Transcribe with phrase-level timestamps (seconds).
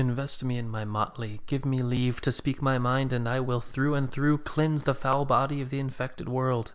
[0.00, 3.60] Invest me in my motley, give me leave to speak my mind, and I will
[3.60, 6.72] through and through cleanse the foul body of the infected world,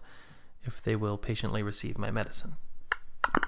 [0.61, 2.57] if they will patiently receive my medicine.
[3.33, 3.41] All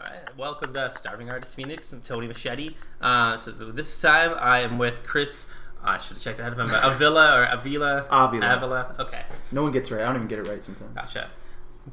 [0.00, 1.92] right, welcome to Starving Artist Phoenix.
[1.92, 2.76] I'm Tony Machete.
[3.02, 5.48] Uh, so this time I am with Chris.
[5.84, 6.70] I should have checked ahead of him.
[6.72, 8.06] Avila or Avila?
[8.10, 8.56] Avila.
[8.56, 8.94] Avila.
[9.00, 9.22] Okay.
[9.52, 10.02] No one gets it right.
[10.02, 10.94] I don't even get it right sometimes.
[10.94, 11.28] Gotcha.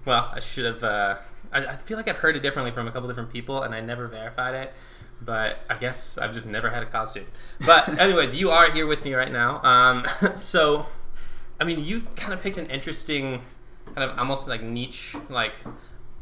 [0.05, 0.83] Well, I should have.
[0.83, 1.15] Uh,
[1.51, 3.81] I, I feel like I've heard it differently from a couple different people, and I
[3.81, 4.73] never verified it.
[5.21, 7.25] But I guess I've just never had a costume.
[7.65, 9.63] But anyways, you are here with me right now.
[9.63, 10.05] Um,
[10.35, 10.87] so,
[11.59, 13.41] I mean, you kind of picked an interesting,
[13.95, 15.53] kind of almost like niche, like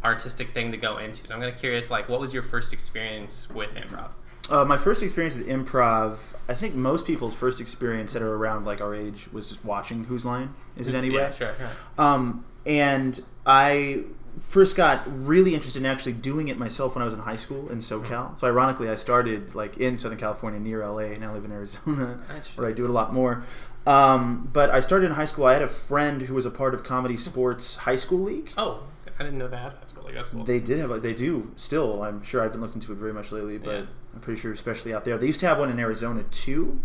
[0.03, 1.27] artistic thing to go into.
[1.27, 4.11] So I'm kind of curious, like, what was your first experience with improv?
[4.49, 6.17] Uh, my first experience with improv,
[6.49, 10.05] I think most people's first experience that are around like our age was just watching
[10.05, 11.21] Whose Line Is It Anyway?
[11.21, 11.53] Yeah, sure.
[11.57, 11.69] sure.
[11.97, 14.03] Um, and I
[14.39, 17.69] first got really interested in actually doing it myself when I was in high school
[17.69, 18.37] in SoCal.
[18.39, 22.19] So ironically, I started like in Southern California near LA, and I live in Arizona,
[22.55, 23.43] where I do it a lot more.
[23.85, 25.45] Um, but I started in high school.
[25.45, 28.51] I had a friend who was a part of ComedySportz High School League.
[28.57, 28.83] Oh,
[29.19, 29.79] I didn't know that.
[29.79, 30.05] That's cool.
[30.05, 30.43] Like, that's cool.
[30.43, 32.03] They did have, a, they do still.
[32.03, 33.85] I'm sure I haven't looked into it very much lately, but Yeah.
[34.13, 36.79] I'm pretty sure, especially out there, they used to have one in Arizona too,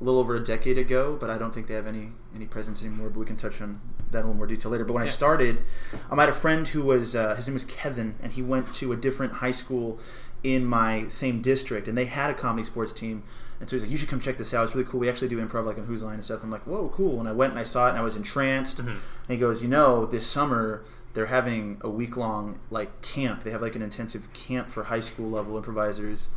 [0.00, 1.16] a little over a decade ago.
[1.18, 3.10] But I don't think they have any any presence anymore.
[3.10, 4.84] But we can touch on that in a little more detail later.
[4.84, 5.62] But when I started,
[6.10, 8.72] um, I had a friend who was uh, his name was Kevin, and he went
[8.74, 9.98] to a different high school
[10.42, 13.24] in my same district, and they had a ComedySportz team.
[13.60, 14.64] And so he's like, "You should come check this out.
[14.66, 15.00] It's really cool.
[15.00, 17.28] We actually do improv like on Whose Line and stuff." I'm like, "Whoa, cool!" And
[17.28, 18.78] I went and I saw it, and I was entranced.
[18.78, 18.86] Mhm.
[18.88, 23.42] And he goes, "You know, this summer they're having a week long like camp.
[23.42, 26.28] They have like an intensive camp for high school level improvisers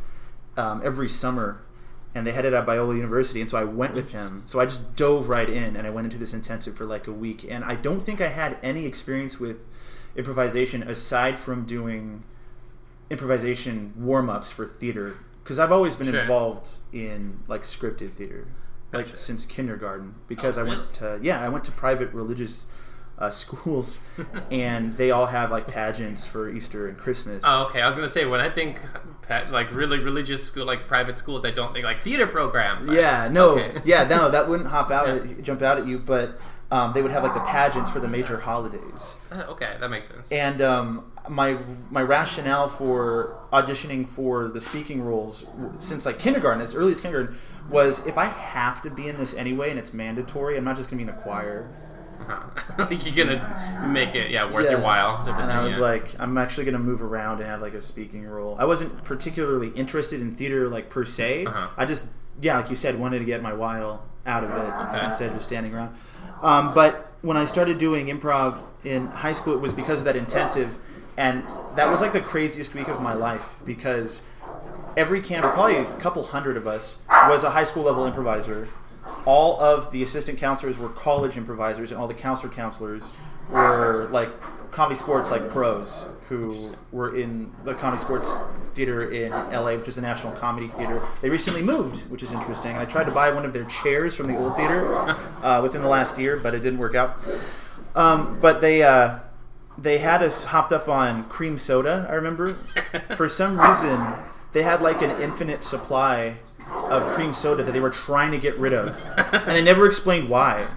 [0.56, 1.60] um, every summer."
[2.14, 4.42] And they had it at Biola University, and so I went with him.
[4.44, 7.12] So I just dove right in, and I went into this intensive for like a
[7.12, 7.46] week.
[7.50, 9.56] And I don't think I had any experience with
[10.14, 12.22] improvisation aside from doing
[13.10, 16.20] improvisation warm ups for theater, because I've always been Sure.
[16.20, 18.46] involved in like scripted theater,
[18.92, 19.16] like Gotcha.
[19.16, 20.14] since kindergarten.
[20.16, 22.66] Oh, because Oh, I went to yeah, I went to private religious
[23.22, 24.00] uh, schools,
[24.50, 27.42] and they all have like pageants for Easter and Christmas.
[27.46, 27.80] Oh, okay.
[27.80, 28.78] I was gonna say when I think
[29.50, 32.86] like really religious school, like private schools, I don't think like theater program.
[32.86, 33.80] but- Yeah, no, Okay.
[33.84, 35.14] yeah, no, that wouldn't hop out, Yeah.
[35.14, 36.38] at, jump out at you, but
[36.70, 39.14] um, they would have like the pageants for the major holidays.
[39.30, 40.30] Uh, okay, that makes sense.
[40.32, 41.56] And um, my
[41.90, 45.46] my rationale for auditioning for the speaking roles
[45.78, 47.38] since like kindergarten, as early as kindergarten,
[47.70, 50.90] was if I have to be in this anyway and it's mandatory, I'm not just
[50.90, 51.68] gonna be in a choir.
[52.28, 52.88] Uh-huh.
[52.90, 55.22] You're gonna make it, yeah, worth your while.
[55.26, 55.80] And I was yeah.
[55.80, 58.56] like, I'm actually gonna move around and have like a speaking role.
[58.58, 61.46] I wasn't particularly interested in theater like per se.
[61.46, 61.68] Uh-huh.
[61.76, 62.04] I just
[62.40, 65.06] yeah, like you said, wanted to get my while out of it Okay.
[65.06, 65.94] instead of just standing around.
[66.40, 70.16] Um, but when I started doing improv in high school, it was because of that
[70.16, 70.76] intensive,
[71.16, 71.44] and
[71.76, 74.22] that was like the craziest week of my life because
[74.96, 78.68] every camp, probably a couple hundred of us, was a high school level improviser.
[79.24, 83.12] All of the assistant counselors were college improvisers, and all the counselor counselors
[83.50, 84.30] were like
[84.72, 90.32] ComedySportz like pros who were in the ComedySportz theater in LA, which is the National
[90.32, 91.02] Comedy Theater.
[91.20, 92.72] They recently moved, which is interesting.
[92.72, 94.94] And I tried to buy one of their chairs from the old theater
[95.42, 97.18] uh, within the last year, but it didn't work out.
[97.94, 99.18] Um, but they uh,
[99.76, 102.06] they had us hopped up on cream soda.
[102.08, 102.54] I remember
[103.16, 104.14] for some reason
[104.52, 106.36] they had like an infinite supply
[106.72, 110.28] of cream soda that they were trying to get rid of, and they never explained
[110.28, 110.68] why.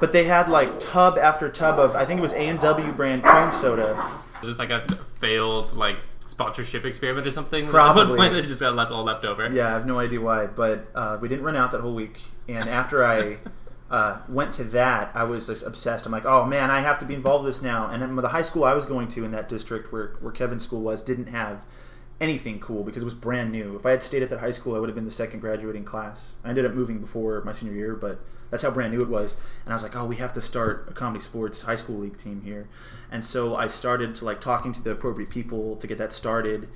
[0.00, 2.92] But they had like tub after tub of I think it was A and W
[2.92, 4.20] brand cream soda.
[4.42, 4.86] Is this like a
[5.18, 7.66] failed like sponsorship experiment or something?
[7.68, 8.18] Probably.
[8.18, 9.48] one they just got left all left over.
[9.48, 12.20] Yeah, I have no idea why, but uh, we didn't run out that whole week.
[12.48, 13.38] And after I
[13.90, 16.06] uh, went to that, I was just obsessed.
[16.06, 17.86] I'm like, oh man, I have to be involved with this now.
[17.86, 20.80] And the high school I was going to in that district where, where Kevin's school
[20.80, 21.64] was didn't have
[22.20, 23.76] anything cool because it was brand new.
[23.76, 25.84] If I had stayed at that high school, I would have been the second graduating
[25.84, 26.34] class.
[26.44, 29.36] I ended up moving before my senior year, but that's how brand new it was.
[29.64, 32.42] And I was like, oh, we have to start a ComedySportz high school league team
[32.42, 32.68] here.
[33.10, 36.68] And so I started to like talking to the appropriate people to get that started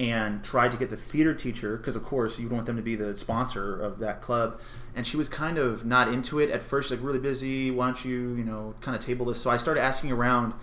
[0.00, 2.94] and tried to get the theater teacher because of course you want them to be
[2.94, 4.58] the sponsor of that club
[4.94, 8.02] and she was kind of not into it at first like really busy why don't
[8.02, 10.54] you you know kind of table this so i started asking around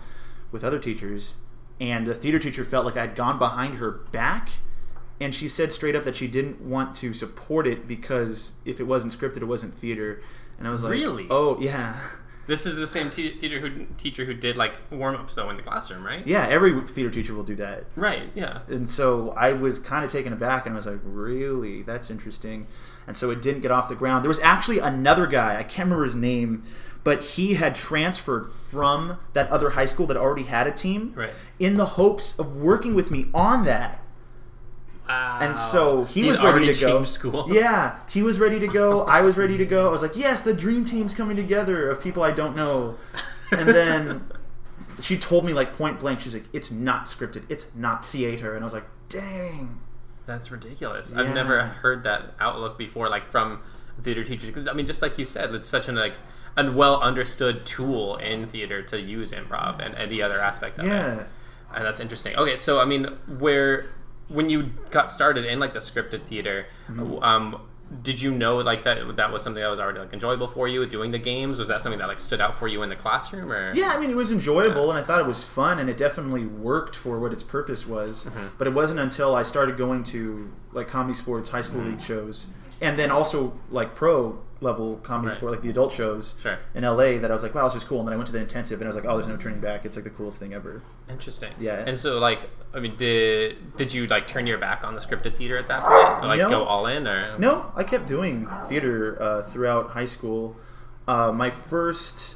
[0.50, 1.36] with other teachers
[1.80, 4.50] and the theater teacher felt like i'd gone behind her back
[5.20, 8.84] and she said straight up that she didn't want to support it because if it
[8.84, 10.22] wasn't scripted it wasn't theater
[10.58, 11.26] and i was like Really?
[11.30, 11.98] oh yeah
[12.48, 15.58] This is the same te- theater who, teacher who did like warm ups though in
[15.58, 16.26] the classroom, right?
[16.26, 17.84] Yeah, every theater teacher will do that.
[17.94, 18.22] Right.
[18.34, 18.60] Yeah.
[18.68, 21.82] And so I was kind of taken aback, and I was like, "Really?
[21.82, 22.66] That's interesting."
[23.06, 24.24] And so it didn't get off the ground.
[24.24, 25.58] There was actually another guy.
[25.58, 26.64] I can't remember his name,
[27.08, 31.30] but he had transferred from that other high school that already had a team, Right.
[31.58, 34.02] in the hopes of working with me on that.
[35.08, 35.38] Wow.
[35.40, 37.04] And so he was ready to go.
[37.04, 37.50] schools.
[37.54, 39.00] Yeah, he was ready to go.
[39.16, 39.88] I was ready to go.
[39.88, 42.98] I was like, yes, the dream team's coming together of people I don't know.
[43.52, 44.26] And then
[45.00, 47.44] she told me like point blank, she's like, it's not scripted.
[47.48, 48.54] It's not theater.
[48.54, 49.80] And I was like, dang.
[50.26, 51.10] That's ridiculous.
[51.16, 51.22] Yeah.
[51.22, 53.62] I've never heard that outlook before, like from
[54.02, 54.50] theater teachers.
[54.50, 56.16] Because I mean, just like you said, it's such an like
[56.58, 60.88] a well understood tool in theater to use improv and any other aspect of it.
[60.88, 61.24] Yeah.
[61.74, 62.34] And that's interesting.
[62.36, 63.04] Okay, so I mean,
[63.38, 63.86] where
[64.28, 67.22] when you got started in like the scripted theater, Mm-hmm.
[67.22, 67.60] um,
[68.02, 70.84] did you know like that that was something that was already like enjoyable for you
[70.84, 71.58] doing the games?
[71.58, 73.72] Was that something that like stood out for you in the classroom or?
[73.74, 76.44] Yeah, I mean, it was enjoyable, and I thought it was fun, and it definitely
[76.44, 78.24] worked for what its purpose was.
[78.26, 78.46] Mm-hmm.
[78.58, 81.62] But it wasn't until I started going to like ComedySportz, high Mm-hmm.
[81.62, 82.46] school league shows,
[82.80, 85.36] and then also like pro level comedy Right.
[85.36, 86.58] sport, like the adult shows Sure.
[86.74, 88.00] in LA, that I was like, wow, this is cool.
[88.00, 89.60] And then I went to the intensive, and I was like, oh, there's no turning
[89.60, 89.84] back.
[89.84, 90.82] It's like the coolest thing ever.
[91.08, 91.52] Interesting.
[91.60, 91.84] Yeah.
[91.86, 92.40] And so, like,
[92.74, 95.84] I mean, did did you like turn your back on the scripted theater at that
[95.84, 96.24] point?
[96.24, 96.50] Or, like, No.
[96.50, 100.56] go all in, or No, I kept doing theater uh, throughout high school.
[101.06, 102.34] Uh, my first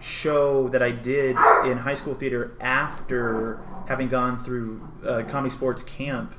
[0.00, 1.36] show that I did
[1.66, 3.58] in high school theater after
[3.88, 6.34] having gone through uh, ComedySportz camp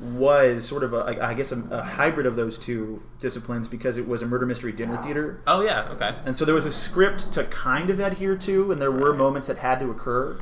[0.00, 4.08] was sort of a, I guess a, a hybrid of those two disciplines because it
[4.08, 5.40] was a murder mystery dinner theater.
[5.46, 6.14] Oh yeah, okay.
[6.24, 9.48] And so there was a script to kind of adhere to, and there were moments
[9.48, 10.40] that had to occur,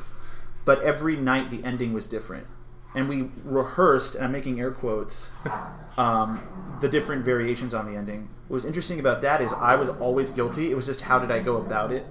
[0.64, 2.46] but every night the ending was different.
[2.94, 5.30] And we rehearsed, and I'm making air quotes,
[5.96, 8.28] um, the different variations on the ending.
[8.48, 10.70] What was interesting about that is I was always guilty.
[10.70, 12.06] It was just how did I go about it?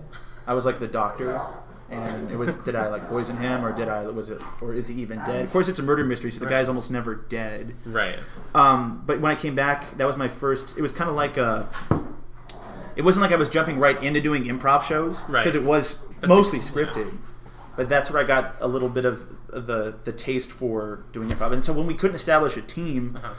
[0.47, 1.39] I was like the doctor,
[1.91, 4.87] and it was did I like poison him or did I was it or is
[4.87, 5.43] he even dead?
[5.43, 7.75] Of course, it's a murder mystery, so the guy's almost never dead.
[7.85, 8.17] Right.
[8.55, 10.77] Um, but when I came back, that was my first.
[10.77, 11.67] It was kind of like a.
[12.95, 15.41] It wasn't like I was jumping right into doing improv shows Right.
[15.43, 17.17] because it was That's mostly a- scripted.
[17.77, 21.51] But that's where I got a little bit of the the taste for doing improv.
[21.53, 23.33] And so when we couldn't establish a team Uh-huh.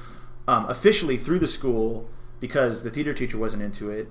[0.49, 2.09] um, officially through the school
[2.41, 4.11] because the theater teacher wasn't into it,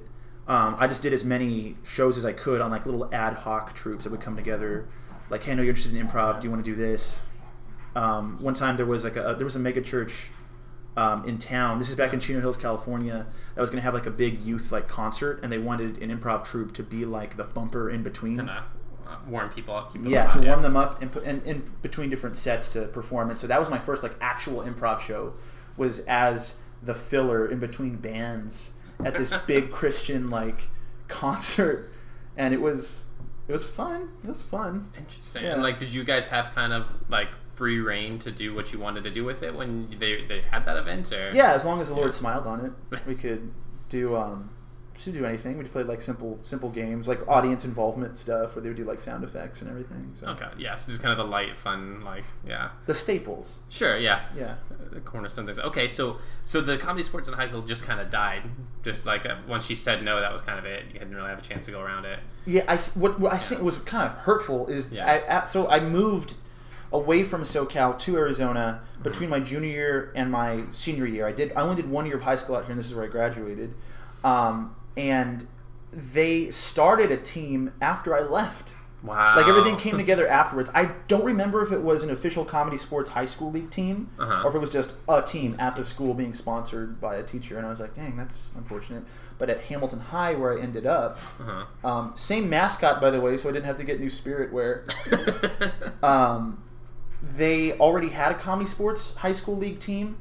[0.52, 3.74] um, I just did as many shows as I could on like little ad hoc
[3.74, 4.86] troops that would come together.
[5.30, 6.42] Like, hey, I know you're interested in improv.
[6.42, 7.18] Do you want to do this?
[7.96, 10.30] Um, one time there was like a there was a mega church
[10.98, 11.80] um, in town.
[11.80, 13.28] This is back in Chino Hills, California.
[13.56, 16.20] That was going to have like a big youth like concert, and they wanted an
[16.20, 18.36] improv troupe to be like the bumper in between.
[18.40, 18.64] Kind of
[19.08, 19.94] uh, warm people up.
[19.94, 22.88] Keep them Yeah, to warm them up and, put, and in between different sets to
[22.88, 23.30] perform.
[23.30, 25.34] And so that was my first like actual improv show.
[25.78, 28.74] Was as the filler in between bands
[29.06, 30.70] at this big Christian like
[31.08, 31.90] concert,
[32.38, 33.06] and it was
[33.48, 34.10] it was fun.
[34.24, 34.92] It was fun.
[34.98, 35.44] Interesting.
[35.44, 35.54] Yeah.
[35.54, 38.80] And like, did you guys have kind of like free reign to do what you
[38.80, 41.12] wanted to do with it when they they had that event?
[41.12, 42.18] Or Yeah, as long as the Lord Yeah.
[42.20, 43.52] smiled on it, we could
[43.90, 44.50] do um,
[45.04, 45.58] just do anything.
[45.58, 49.02] We played like simple simple games, like audience involvement stuff, where they would do like
[49.02, 50.12] sound effects and everything.
[50.14, 50.48] So Okay.
[50.58, 50.76] Yeah.
[50.76, 52.70] So just kind of the light, fun, like yeah.
[52.86, 53.60] the staples.
[53.70, 53.98] Sure.
[53.98, 54.22] Yeah.
[54.38, 54.56] Yeah.
[54.92, 55.60] the cornerstone things.
[55.60, 58.44] Okay, so so the ComedySportz in high school just kind of died.
[58.84, 60.86] Just like uh, once she said no, that was kind of it.
[60.88, 62.20] You didn't really have a chance to go around it.
[62.46, 65.06] Yeah, I what, what I think was kind of hurtful is Yeah.
[65.06, 66.36] I, I, so I moved
[66.94, 71.26] away from SoCal to Arizona between my junior year and my senior year.
[71.26, 72.96] I did I only did one year of high school out here, and this is
[72.96, 73.74] where I graduated.
[74.24, 75.48] Um, and
[75.92, 78.76] they started a team after I left.
[79.04, 79.36] Wow.
[79.36, 80.70] Like everything came together afterwards.
[80.76, 84.44] I don't remember if it was an official ComedySportz high school league team Uh-huh.
[84.44, 87.58] or if it was just a team at the school being sponsored by a teacher.
[87.58, 89.04] And I was like, dang, that's unfortunate.
[89.40, 91.66] But at Hamilton High, where I ended up, Uh-huh.
[91.84, 94.86] um, same mascot by the way, so I didn't have to get new spirit wear.
[96.04, 96.64] um,
[97.24, 100.18] they already had a ComedySportz high school league team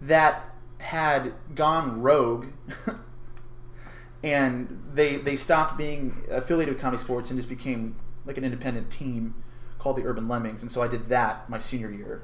[0.00, 0.44] that
[0.78, 2.46] had gone rogue.
[4.26, 9.34] and they they stopped being affiliated with ComedySportz and just became like an independent team
[9.78, 10.62] called the Urban Lemmings.
[10.62, 12.22] And so I did that my senior year.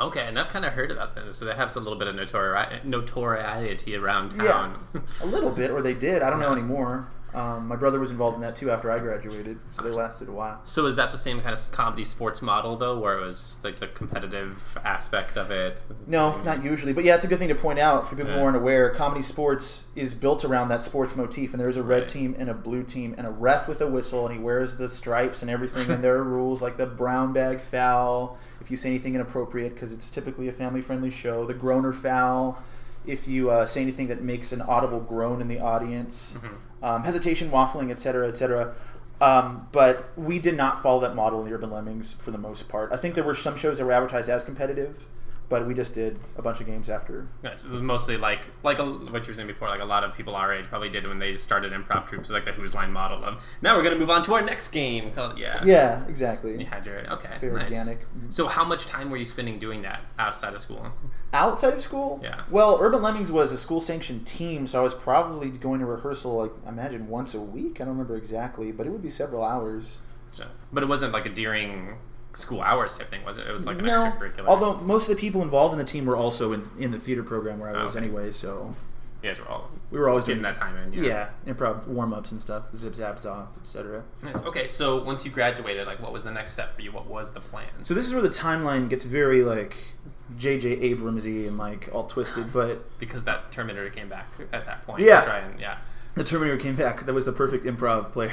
[0.00, 1.32] okay, and I've kind of heard about them.
[1.32, 4.86] So they have a little bit of notori- notoriety around town.
[4.94, 6.22] Yeah, a little bit, or they did.
[6.22, 7.08] I don't know anymore.
[7.34, 10.32] Um, my brother was involved in that too after I graduated, so they lasted a
[10.32, 10.60] while.
[10.64, 13.80] So is that the same kind of ComedySportz model though, where it was just like
[13.80, 15.82] the competitive aspect of it?
[16.06, 16.92] No, not usually.
[16.92, 18.94] But yeah, it's a good thing to point out for people who aren't aware.
[18.94, 22.08] ComedySportz is built around that sports motif, and there's a red Right.
[22.08, 24.88] team and a blue team, and a ref with a whistle, and he wears the
[24.88, 25.90] stripes and everything.
[25.90, 29.92] and there are rules like the brown bag foul if you say anything inappropriate, because
[29.92, 31.44] it's typically a family-friendly show.
[31.46, 32.62] The groaner foul
[33.06, 36.38] if you uh, say anything that makes an audible groan in the audience.
[36.84, 38.74] Um, hesitation, waffling, etc., etc.
[39.20, 42.68] Um, but we did not follow that model in the Urban Lemmings for the most
[42.68, 42.92] part.
[42.92, 45.06] I think there were some shows that were advertised as competitive,
[45.48, 47.28] but we just did a bunch of games after.
[47.42, 49.68] Yeah, so it was mostly like like a, what you were saying before.
[49.68, 52.44] Like a lot of people our age probably did when they started improv troops, like
[52.44, 53.42] the Whose Line model of.
[53.60, 55.12] Now we're gonna move on to our next game.
[55.12, 55.62] Called, yeah.
[55.64, 56.58] Yeah, exactly.
[56.58, 57.36] You had your okay.
[57.40, 57.64] Very nice.
[57.64, 58.00] organic.
[58.00, 58.32] Mhm.
[58.32, 60.86] So how much time were you spending doing that outside of school?
[61.32, 62.20] Outside of school?
[62.22, 62.42] Yeah.
[62.50, 66.36] Well, Urban Lemmings was a school sanctioned team, so I was probably going to rehearsal
[66.36, 67.80] like I imagine once a week.
[67.80, 69.98] I don't remember exactly, but it would be several hours.
[70.32, 71.96] So, but it wasn't like a during
[72.36, 73.46] school hours type thing, was it?
[73.46, 74.46] It was like an no, extracurricular.
[74.46, 77.22] although most of the people involved in the team were also in, in the theater
[77.22, 78.04] program where I Oh, was okay.
[78.04, 78.74] anyway, so
[79.22, 80.92] you guys were all we were always getting doing that time in.
[81.04, 84.02] Yeah, improv warm ups and stuff, zip zap zop, etc.
[84.22, 84.42] Nice.
[84.44, 86.90] Okay, so once you graduated, like, what was the next step for you?
[86.92, 87.66] What was the plan?
[87.84, 89.94] So this is where the timeline gets very like
[90.36, 90.76] J.J.
[90.94, 95.00] Abramsy and like all twisted, but because that Terminator came back at that point.
[95.02, 95.22] Yeah.
[95.24, 95.78] Try and yeah.
[96.16, 97.06] the Terminator came back.
[97.06, 98.32] That was the perfect improv player.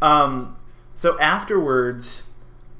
[0.00, 0.56] Um,
[0.94, 2.24] so afterwards,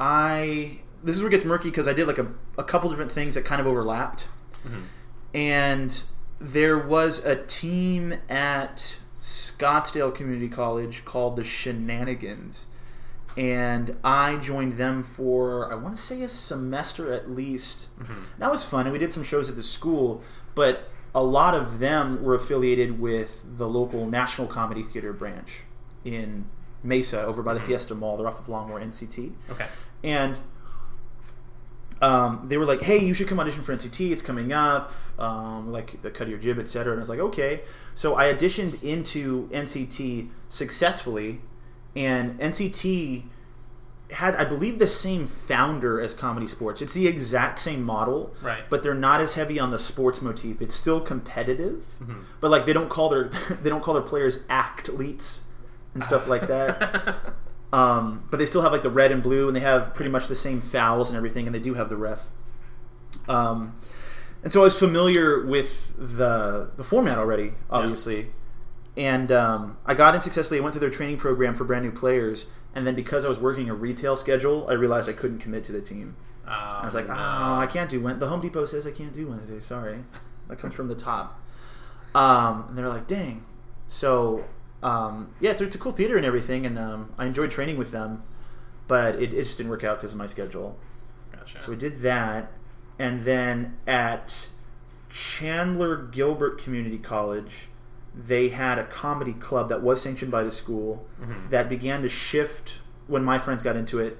[0.00, 2.26] I this is where it gets murky because I did like a,
[2.58, 4.28] a couple different things that kind of overlapped,
[4.66, 4.82] Mhm.
[5.34, 6.02] and
[6.40, 12.66] there was a team at Scottsdale Community College called the Shenanigans,
[13.36, 17.86] and I joined them for I want to say a semester at least.
[18.00, 18.24] Mhm.
[18.38, 20.22] That was fun, and we did some shows at the school,
[20.54, 25.62] but a lot of them were affiliated with the local National Comedy Theater branch
[26.04, 26.44] in
[26.82, 28.16] Mesa over by the Fiesta Mall.
[28.18, 29.32] They're off of Longmore NCT.
[29.50, 29.66] Okay.
[30.02, 30.38] And
[32.02, 34.10] um, they were like, "Hey, you should come audition for NCT.
[34.12, 34.92] It's coming up.
[35.18, 37.62] Um, like the cut of your jib, etc." And I was like, "Okay."
[37.94, 41.40] So I auditioned into NCT successfully,
[41.94, 43.24] and NCT
[44.10, 46.80] had, I believe, the same founder as ComedySportz.
[46.82, 48.62] It's the exact same model, Right.
[48.70, 50.60] But they're not as heavy on the sports motif.
[50.62, 52.22] It's still competitive, Mhm.
[52.40, 53.24] but like they don't call their
[53.62, 55.40] they don't call their players athletes
[55.94, 57.16] and stuff like that.
[57.76, 60.28] Um, but they still have like the red and blue, and they have pretty much
[60.28, 62.30] the same fouls and everything, and they do have the ref.
[63.28, 63.76] Um,
[64.42, 68.30] and so I was familiar with the the format already, obviously,
[68.96, 70.58] and um, I got in successfully.
[70.58, 73.38] I went through their training program for brand new players, and then because I was
[73.38, 76.16] working a retail schedule, I realized I couldn't commit to the team.
[76.46, 77.12] I was like, oh,
[77.58, 78.20] I can't do Wednesday.
[78.20, 79.60] The Home Depot says I can't do Wednesday.
[79.60, 79.98] Sorry,
[80.48, 81.42] that comes from the top.
[82.14, 83.44] Um, and they're like, dang.
[83.86, 84.46] So
[84.82, 87.90] um, yeah, it's, it's a cool theater and everything, and um, I enjoyed training with
[87.90, 88.22] them,
[88.88, 90.78] but it, it just didn't work out because of my schedule.
[91.32, 91.60] Gotcha.
[91.60, 92.52] So we did that,
[92.98, 94.48] and then at
[95.08, 97.68] Chandler Gilbert Community College,
[98.14, 101.50] they had a comedy club that was sanctioned by the school Mhm.
[101.50, 104.18] that began to shift when my friends got into it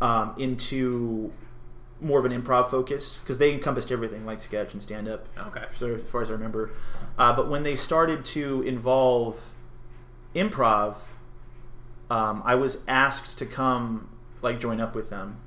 [0.00, 1.32] um, into
[2.00, 5.64] more of an improv focus because they encompassed everything like sketch and stand up Okay.
[5.76, 6.70] so as far as I remember.
[7.18, 9.36] Uh, but when they started to involve
[10.34, 10.96] improv,
[12.10, 14.08] um, I was asked to come
[14.42, 15.38] like join up with them.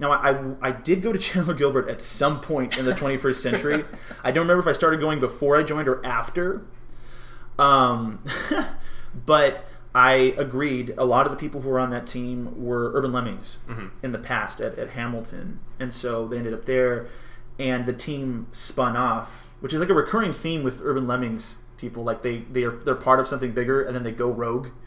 [0.00, 3.34] Now I, I, I did go to Chandler Gilbert at some point in the 21st
[3.36, 3.84] century.
[4.24, 6.62] I don't remember if I started going before I joined or after.
[7.58, 8.22] Um,
[9.26, 10.94] but I agreed.
[10.96, 13.90] A lot of the people who were on that team were Urban Lemmings Mhm.
[14.02, 17.08] in the past at, at Hamilton, and so they ended up there.
[17.58, 22.04] And the team spun off, which is like a recurring theme with Urban Lemmings people.
[22.04, 24.68] Like they they are they're part of something bigger, and then they go rogue.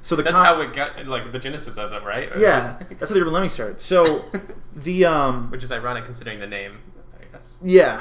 [0.00, 2.34] So the that's com- how it got like the genesis of it, right?
[2.34, 3.80] Or Yeah, just- that's how the Urban Lemmings started.
[3.80, 4.24] So
[4.74, 6.78] the um which is ironic considering the name,
[7.20, 7.58] I guess.
[7.62, 8.00] Yeah,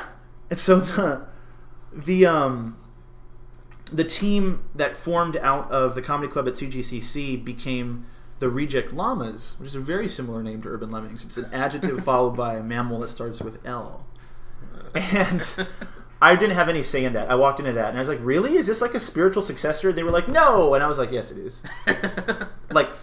[0.50, 1.27] and so the
[1.93, 2.77] the um
[3.91, 8.05] the team that formed out of the comedy club at CGCC became
[8.39, 11.25] the Reject Llamas, which is a very similar name to Urban Lemmings.
[11.25, 14.08] It's an adjective followed by a mammal that starts with L.
[14.96, 15.67] And
[16.22, 17.32] I didn't have any say in that.
[17.32, 18.56] I walked into that and I was like, "Really?
[18.56, 21.32] Is this like a spiritual successor?" They were like, "No," and I was like, "Yes,
[21.32, 21.63] it is."
[22.72, 22.94] like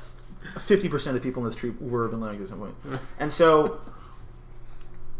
[0.60, 2.75] fifty percent of the people in this troop were Urban at some point,
[3.18, 3.80] and so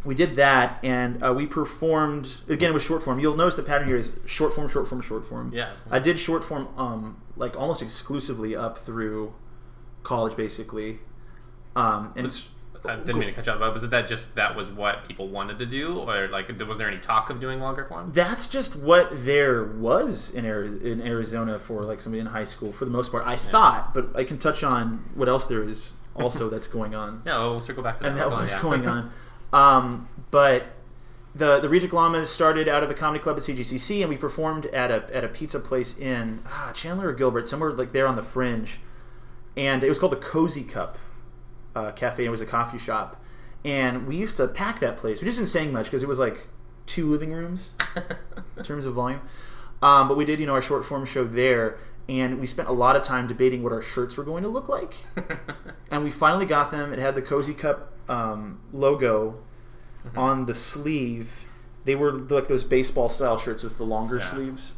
[0.05, 3.19] we did that, and uh, we performed again with short form.
[3.19, 5.53] You'll notice the pattern here is short form, short form, short form.
[5.53, 5.73] Yeah.
[5.91, 9.35] I did short form, um, like almost exclusively up through
[10.05, 11.01] college, basically.
[11.75, 12.49] Um, and Was,
[12.85, 15.07] I didn't mean to cut you off, but was it that just that was what
[15.07, 18.13] people wanted to do, or like was there any talk of doing longer form?
[18.13, 22.73] that's just what there was in Ari- in Arizona for like somebody in high school
[22.73, 23.27] for the most part.
[23.27, 27.23] I thought, but I can touch on what else there is also that's going on.
[27.27, 28.11] Yeah, we'll circle back to that.
[28.11, 28.63] and that was yeah.
[28.63, 29.13] going on.
[29.53, 30.67] Um, but
[31.35, 34.67] the the Reject Llamas started out of the comedy club at CGCC, and we performed
[34.67, 38.17] at a at a pizza place in ah, Chandler or Gilbert, somewhere like there on
[38.17, 38.81] the fringe,
[39.57, 40.99] and it was called the Cozy Cup
[41.75, 42.25] uh, Cafe.
[42.25, 43.23] It was a coffee shop,
[43.65, 45.21] and we used to pack that place.
[45.21, 46.49] We just didn't saying much because it was like
[46.87, 47.73] two living rooms
[48.57, 49.21] in terms of volume.
[49.83, 52.73] Um, but we did, you know, our short form show there, and we spent a
[52.73, 54.95] lot of time debating what our shirts were going to look like.
[55.91, 56.93] and we finally got them.
[56.93, 59.39] It had the Cozy Cup um, logo
[60.07, 60.17] Mm-hmm.
[60.19, 61.45] on the sleeve.
[61.85, 64.31] They were like those baseball style shirts with the longer Yeah.
[64.31, 64.73] sleeves.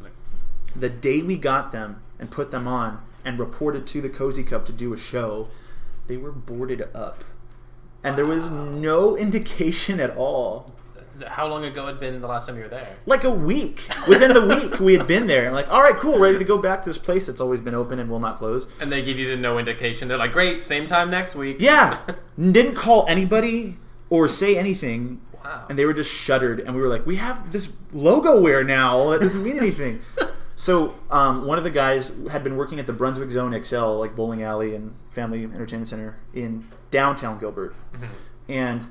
[0.75, 4.65] The day we got them and put them on and reported to the Cozy Cup
[4.65, 5.47] to do a show,
[6.11, 7.23] they were boarded up.
[8.03, 10.73] And there was no indication at all.
[11.25, 12.97] how long ago had been the last time you were there?
[13.05, 13.87] Like a week.
[14.09, 15.45] Within the week, we had been there.
[15.45, 17.75] And like, all right, cool, ready to go back to this place that's always been
[17.75, 18.67] open and will not close.
[18.81, 20.09] And they give you the no indication.
[20.09, 21.57] They're like, great, same time next week.
[21.61, 21.99] Yeah.
[22.37, 23.77] Didn't call anybody
[24.09, 25.21] or say anything.
[25.45, 25.65] wow.
[25.69, 26.59] And they were just shuddered.
[26.59, 29.11] And we were like, we have this logo wear now.
[29.11, 30.01] That doesn't mean anything.
[30.61, 34.15] so um, one of the guys had been working at the Brunswick Zone XL, like
[34.15, 37.73] bowling alley and family entertainment center in downtown Gilbert.
[38.47, 38.85] And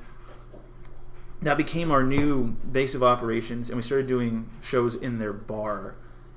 [1.41, 3.69] that became our new base of operations.
[3.69, 5.95] And we started doing shows in their bar.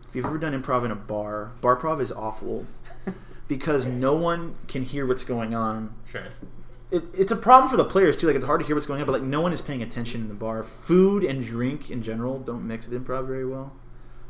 [0.09, 2.67] If you've ever done improv in a bar, bar prov is awful
[3.49, 6.23] because no one can hear what's going on sure.
[6.93, 8.29] it, it's a problem for the players too.
[8.29, 10.21] Like it's hard to hear what's going on, but like no one is paying attention
[10.21, 10.63] in the bar.
[10.63, 13.73] Food and drink in general don't mix with improv very well,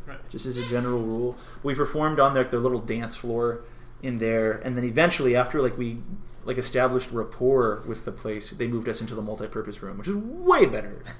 [0.07, 0.19] Right.
[0.31, 1.37] just as a general rule.
[1.63, 3.61] We performed on like the little dance floor
[4.03, 5.99] in there, and then eventually after like we
[6.45, 10.15] like established rapport with the place, they moved us into the multi-purpose room, which is
[10.17, 11.03] way better.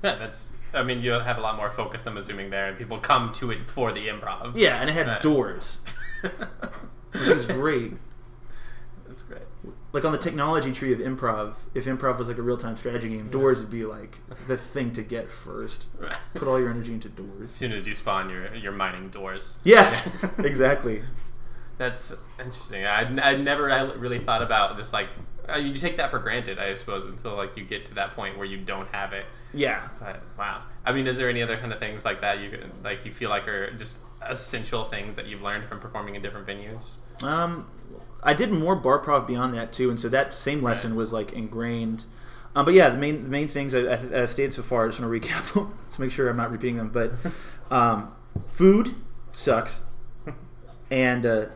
[0.00, 0.52] Yeah, that's.
[0.72, 2.06] I mean, you have a lot more focus.
[2.06, 4.52] I'm assuming there, and people come to it for the improv.
[4.54, 5.20] Yeah, and it had Right.
[5.20, 5.78] doors,
[6.20, 7.94] which is great.
[9.92, 13.28] Like on the technology tree of improv, if improv was like a real-time strategy game,
[13.30, 15.86] doors would be like the thing to get first.
[15.98, 16.12] Right.
[16.34, 17.44] Put all your energy into doors.
[17.44, 19.58] As soon as you spawn, you're you're mining doors.
[19.64, 20.06] Yes,
[20.38, 21.02] exactly.
[21.78, 22.84] That's interesting.
[22.84, 25.08] I I never I really thought about just like
[25.48, 28.36] uh, you take that for granted, I suppose, until like you get to that point
[28.36, 29.24] where you don't have it.
[29.54, 29.88] Yeah.
[29.98, 30.62] But wow.
[30.84, 33.12] I mean, is there any other kind of things like that you could- like you
[33.12, 36.96] feel like are just essential things that you've learned from performing in different venues?
[37.22, 37.66] Um,
[38.22, 41.32] I did more bar prov beyond that too, and so that same lesson was like
[41.32, 42.04] ingrained.
[42.54, 44.84] Um, but yeah, the main the main things I, I, I stayed so far.
[44.84, 45.78] I just want to recap them.
[45.82, 46.88] Let's make sure I'm not repeating them.
[46.90, 47.12] But
[47.70, 48.12] um,
[48.46, 48.94] food
[49.32, 49.84] sucks,
[50.90, 51.46] and uh,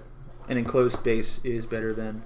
[0.49, 2.23] an enclosed space is better than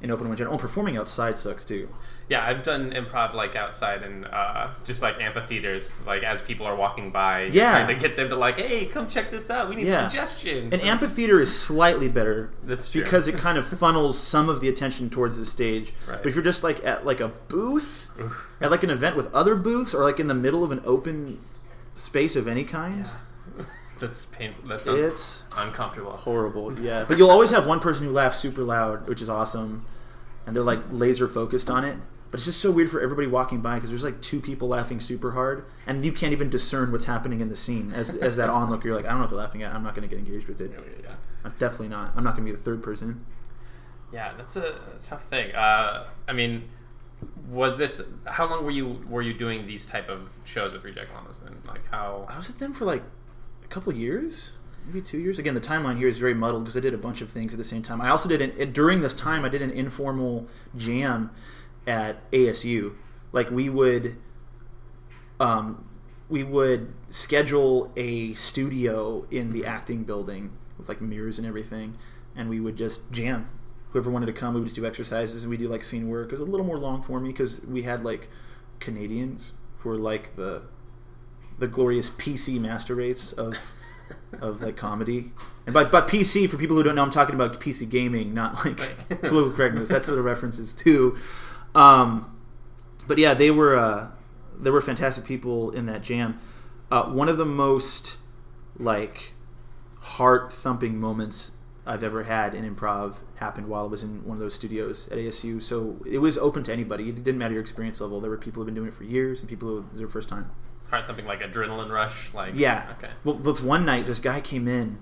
[0.00, 0.36] an open one.
[0.36, 0.54] general.
[0.54, 1.88] Oh, performing outside sucks too.
[2.28, 6.76] Yeah, I've done improv like outside and uh, just like amphitheaters, like as people are
[6.76, 7.72] walking by, Yeah.
[7.84, 9.68] trying to get them to like, hey, come check this out.
[9.68, 10.06] We need Yeah.
[10.06, 10.72] a suggestion.
[10.72, 13.02] An amphitheater is slightly better That's true.
[13.02, 15.92] because it kind of funnels some of the attention towards the stage.
[16.08, 16.22] Right.
[16.22, 18.08] But if you're just like at like a booth,
[18.60, 21.40] at like an event with other booths, or like in the middle of an open
[21.94, 23.10] space of any kind,
[23.98, 24.68] that's painful.
[24.68, 26.12] That sounds it's uncomfortable.
[26.12, 26.78] horrible.
[26.80, 29.84] Yeah, but you'll always have one person who laughs super loud, which is awesome,
[30.46, 31.96] and they're like laser focused on it.
[32.30, 35.00] But it's just so weird for everybody walking by because there's like two people laughing
[35.00, 37.92] super hard, and you can't even discern what's happening in the scene.
[37.94, 39.74] As, as that onlooker, you're like, I don't know what they're laughing at.
[39.74, 40.70] I'm not going to get engaged with it.
[40.72, 41.14] Yeah, yeah, yeah.
[41.44, 42.12] I'm definitely not.
[42.16, 43.26] I'm not going to be the third person.
[44.12, 45.54] Yeah, that's a tough thing.
[45.54, 46.70] Uh, I mean,
[47.50, 48.00] was this?
[48.26, 51.40] How long were you were you doing these type of shows with Reject Llamas?
[51.40, 52.26] Then, like how?
[52.30, 53.02] I was with them for like
[53.62, 55.38] a couple years, maybe two years.
[55.38, 57.58] Again, the timeline here is very muddled because I did a bunch of things at
[57.58, 58.00] the same time.
[58.00, 61.30] I also did an during this time I did an informal jam
[61.86, 62.94] at ASU.
[63.32, 64.16] Like we would,
[65.40, 65.84] um,
[66.28, 71.96] we would schedule a studio in the acting building with like mirrors and everything,
[72.36, 73.48] and we would just jam.
[73.90, 76.28] Whoever wanted to come, we would just do exercises and we do like scene work.
[76.28, 78.30] It was a little more long for me because we had like
[78.80, 80.62] Canadians who were like the
[81.58, 83.56] the glorious PC master race of
[84.40, 85.32] of like comedy.
[85.66, 88.64] And by, by PC, for people who don't know, I'm talking about PC gaming, not
[88.64, 89.20] like Right.
[89.22, 89.88] political correctness.
[89.88, 91.16] That's what the references too.
[91.74, 92.36] Um,
[93.06, 94.08] but yeah, they were uh,
[94.58, 96.38] they were fantastic people in that jam.
[96.90, 98.18] Uh, one of the most
[98.78, 99.32] like
[100.00, 101.52] heart thumping moments
[101.86, 105.18] I've ever had in improv happened while I was in one of those studios at
[105.18, 105.60] ASU.
[105.62, 107.08] So it was open to anybody.
[107.08, 108.20] It didn't matter your experience level.
[108.20, 110.08] There were people who've been doing it for years and people who it was their
[110.08, 110.50] first time.
[110.92, 112.92] Heart thumping like adrenaline rush, like Yeah.
[112.98, 113.10] Okay.
[113.24, 114.98] Well, with one night, this guy came in,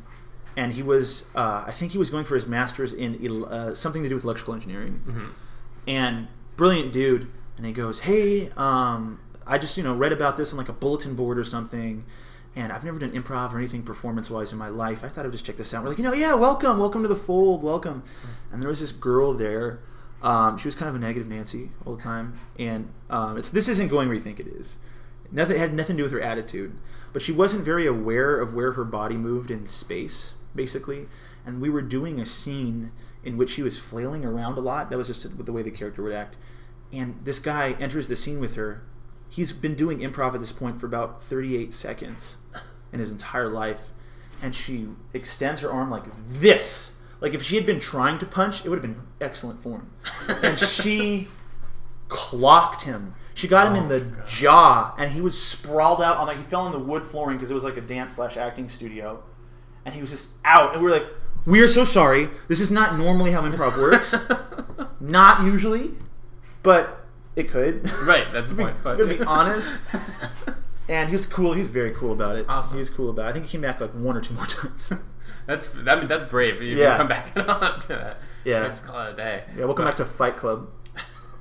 [0.57, 4.05] and he was, uh, I think he was going for his master's in uh, something
[4.05, 5.27] to do with electrical engineering, hmm
[5.89, 7.29] and brilliant dude.
[7.57, 10.73] And he goes, "Hey, um, I just you know read about this on like a
[10.73, 12.05] bulletin board or something."
[12.55, 15.03] And I've never done improv or anything performance-wise in my life.
[15.05, 15.83] I thought I'd just check this out.
[15.85, 18.03] We're like, you know, yeah, welcome, welcome to the fold, welcome.
[18.53, 19.79] And there was this girl there.
[20.21, 23.69] Um, she was kind of a negative Nancy all the time, and um, it's this
[23.69, 24.79] isn't going where you think it is.
[25.33, 26.77] Nothing had nothing to do with her attitude,
[27.13, 31.07] but she wasn't very aware of where her body moved in space, basically.
[31.47, 32.93] And we were doing a scene
[33.25, 34.91] in which she was flailing around a lot.
[34.91, 36.37] That was just the way the character would act.
[36.93, 38.83] And this guy enters the scene with her.
[39.29, 42.39] He's been doing improv at this point for about 38 seconds
[42.93, 43.91] in his entire life.
[44.43, 46.97] and she extends her arm like this.
[47.21, 49.91] Like if she had been trying to punch, it would have been excellent form.
[50.43, 51.29] And she
[52.09, 53.15] clocked him.
[53.41, 56.43] She got him in oh, the jaw, and he was sprawled out on like he
[56.43, 59.23] fell on the wood flooring because it was like a dance slash acting studio,
[59.87, 60.75] and he was just out.
[60.75, 61.07] And we were like,
[61.47, 62.29] "We are so sorry.
[62.49, 64.15] This is not normally how improv works.
[65.01, 65.93] not usually,
[66.63, 68.77] but it could." Right, that's the be, point.
[68.85, 69.81] But gonna be honest.
[70.89, 71.53] And he was cool.
[71.53, 72.47] He was very cool about it.
[72.49, 72.75] Awesome.
[72.75, 73.29] He was cool about it.
[73.29, 74.93] I think he came back like one or two more times.
[75.47, 76.61] that's I mean that's brave.
[76.61, 76.97] You Yeah.
[76.97, 78.17] can come back on to that.
[78.45, 78.67] Yeah.
[78.67, 79.45] Just call it a day.
[79.57, 80.69] yeah, welcome But- back to Fight Club.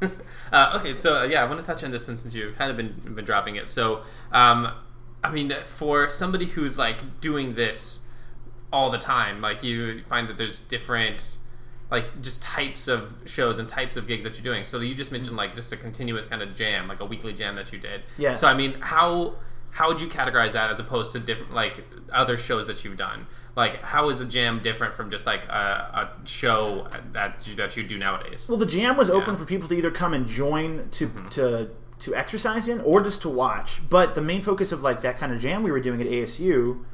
[0.52, 2.72] uh, okay, so uh, yeah, I want to touch on this since since you've kind
[2.72, 3.68] of been been dropping it.
[3.68, 4.72] So, um,
[5.24, 8.00] I mean, for somebody who's like doing this
[8.72, 11.38] all the time, like you find that there's different
[11.92, 14.64] like just types of shows and types of gigs that you're doing.
[14.64, 17.56] So you just mentioned like just a continuous kind of jam, like a weekly jam
[17.56, 18.04] that you did.
[18.18, 18.36] Yeah.
[18.36, 19.36] So I mean, how
[19.72, 23.28] how would you categorize that as opposed to different like other shows that you've done?
[23.56, 27.76] Like, how is a jam different from just like a, a show that you, that
[27.76, 28.48] you do nowadays?
[28.48, 29.40] Well, the jam was open Yeah.
[29.40, 31.28] for people to either come and join to Mm-hmm.
[31.30, 33.82] to to exercise in or just to watch.
[33.90, 36.86] But the main focus of like that kind of jam we were doing at ASU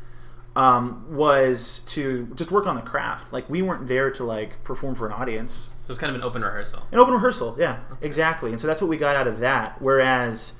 [0.56, 3.32] um, was to just work on the craft.
[3.32, 5.70] Like we weren't there to like perform for an audience.
[5.82, 6.88] So it's kind of an open rehearsal.
[6.92, 8.52] An open rehearsal, yeah, exactly.
[8.52, 9.80] And so that's what we got out of that.
[9.80, 10.54] Whereas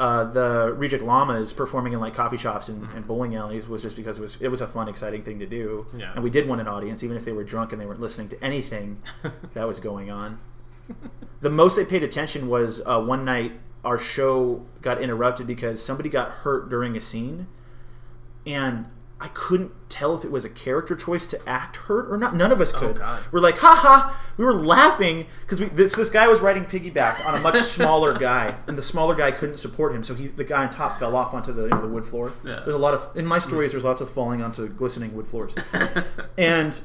[0.00, 3.96] uh, the Reject Llamas performing in like coffee shops and, and bowling alleys was just
[3.96, 5.86] because it was it was a fun, exciting thing to do.
[5.94, 6.14] Yeah.
[6.14, 8.30] And we did want an audience, even if they were drunk and they weren't listening
[8.30, 9.02] to anything
[9.52, 10.40] that was going on.
[11.42, 13.52] The most they paid attention was uh, one night
[13.84, 17.46] our show got interrupted because somebody got hurt during a scene,
[18.46, 18.86] and
[19.22, 22.34] I couldn't tell if it was a character choice to act hurt or not.
[22.34, 22.96] None of us could.
[22.96, 23.22] God.
[23.30, 24.18] We're like, ha ha!
[24.38, 28.14] We were laughing because we this this guy was riding piggyback on a much smaller
[28.14, 31.14] guy, and the smaller guy couldn't support him, so he the guy on top fell
[31.14, 32.32] off onto the, you know, the wood floor.
[32.42, 32.60] Yeah.
[32.60, 33.72] There's a lot of in my stories.
[33.72, 35.54] There's lots of falling onto glistening wood floors,
[36.38, 36.80] and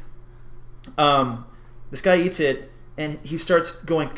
[0.97, 1.45] um,
[1.89, 4.09] this guy eats it, and he starts going.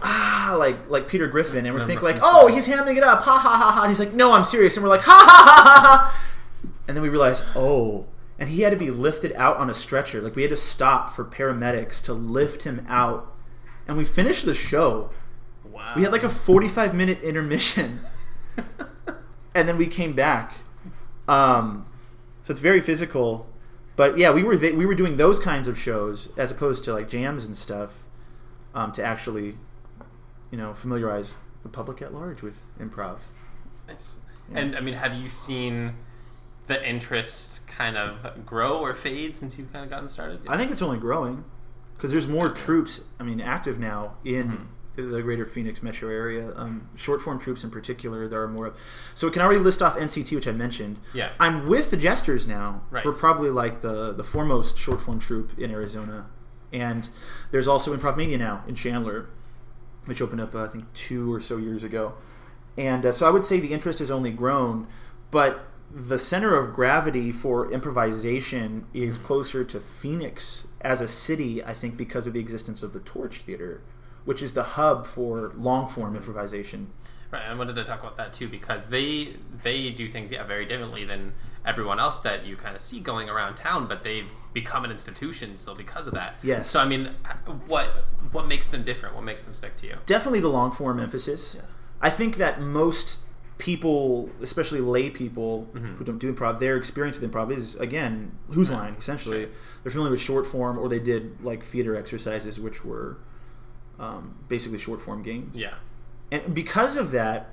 [0.00, 3.36] Ah, like like Peter Griffin, and we're thinking like, oh, he's hamming it up, ha
[3.36, 3.82] ha ha ha.
[3.82, 6.27] And he's like, no, I'm serious, and we're like, ha ha ha ha ha.
[6.88, 8.06] And then we realized, oh,
[8.38, 10.22] and he had to be lifted out on a stretcher.
[10.22, 13.34] Like we had to stop for paramedics to lift him out,
[13.86, 15.10] and we finished the show.
[15.64, 15.92] Wow.
[15.94, 18.00] We had like a 45 minute intermission,
[19.54, 20.54] and then we came back.
[21.28, 21.84] Um,
[22.42, 23.46] so it's very physical,
[23.94, 26.94] but yeah, we were th- we were doing those kinds of shows as opposed to
[26.94, 28.04] like jams and stuff
[28.72, 29.58] um, to actually,
[30.50, 33.18] you know, familiarize the public at large with improv.
[33.86, 34.20] Nice.
[34.54, 35.96] And I mean, have you seen
[36.68, 40.40] the interest kind of grow or fade since you've kind of gotten started?
[40.48, 41.44] I think it's only growing
[41.96, 43.00] because there's more troops.
[43.18, 44.68] I mean, active now in
[45.02, 46.52] the greater Phoenix metro area.
[46.56, 48.76] Um, short form troops in particular, there are more of.
[49.14, 51.00] So can already list off NCT, which I mentioned.
[51.14, 51.30] Yeah.
[51.38, 52.82] I'm with the Jesterz now.
[52.90, 53.04] Right.
[53.04, 56.26] We're probably like the the foremost short form troop in Arizona,
[56.72, 57.08] and
[57.50, 59.28] there's also Improv Mania now in Chandler,
[60.04, 62.14] which opened up uh, I think two or so years ago,
[62.76, 64.86] and uh, so I would say the interest has only grown,
[65.30, 71.74] but the center of gravity for improvisation is closer to Phoenix as a city, I
[71.74, 73.80] think, because of the existence of the Torch Theater,
[74.24, 76.90] which is the hub for long form improvisation.
[77.30, 80.64] Right, I wanted to talk about that too because they they do things yeah very
[80.64, 81.34] differently than
[81.66, 85.56] everyone else that you kind of see going around town, but they've become an institution
[85.56, 86.36] still because of that.
[86.42, 86.70] Yes.
[86.70, 87.10] So I mean,
[87.66, 87.88] what
[88.32, 89.14] what makes them different?
[89.14, 89.96] What makes them stick to you?
[90.06, 91.56] definitely the long form emphasis.
[92.00, 93.20] I think that most
[93.58, 98.70] people, especially lay people who don't do improv, their experience with improv is again whose
[98.70, 99.42] line essentially.
[99.42, 99.50] Sure.
[99.82, 103.18] They're familiar with short form, or they did like theater exercises, which were
[103.98, 105.58] um, basically short form games.
[105.58, 105.74] Yeah.
[106.30, 107.50] And because of that,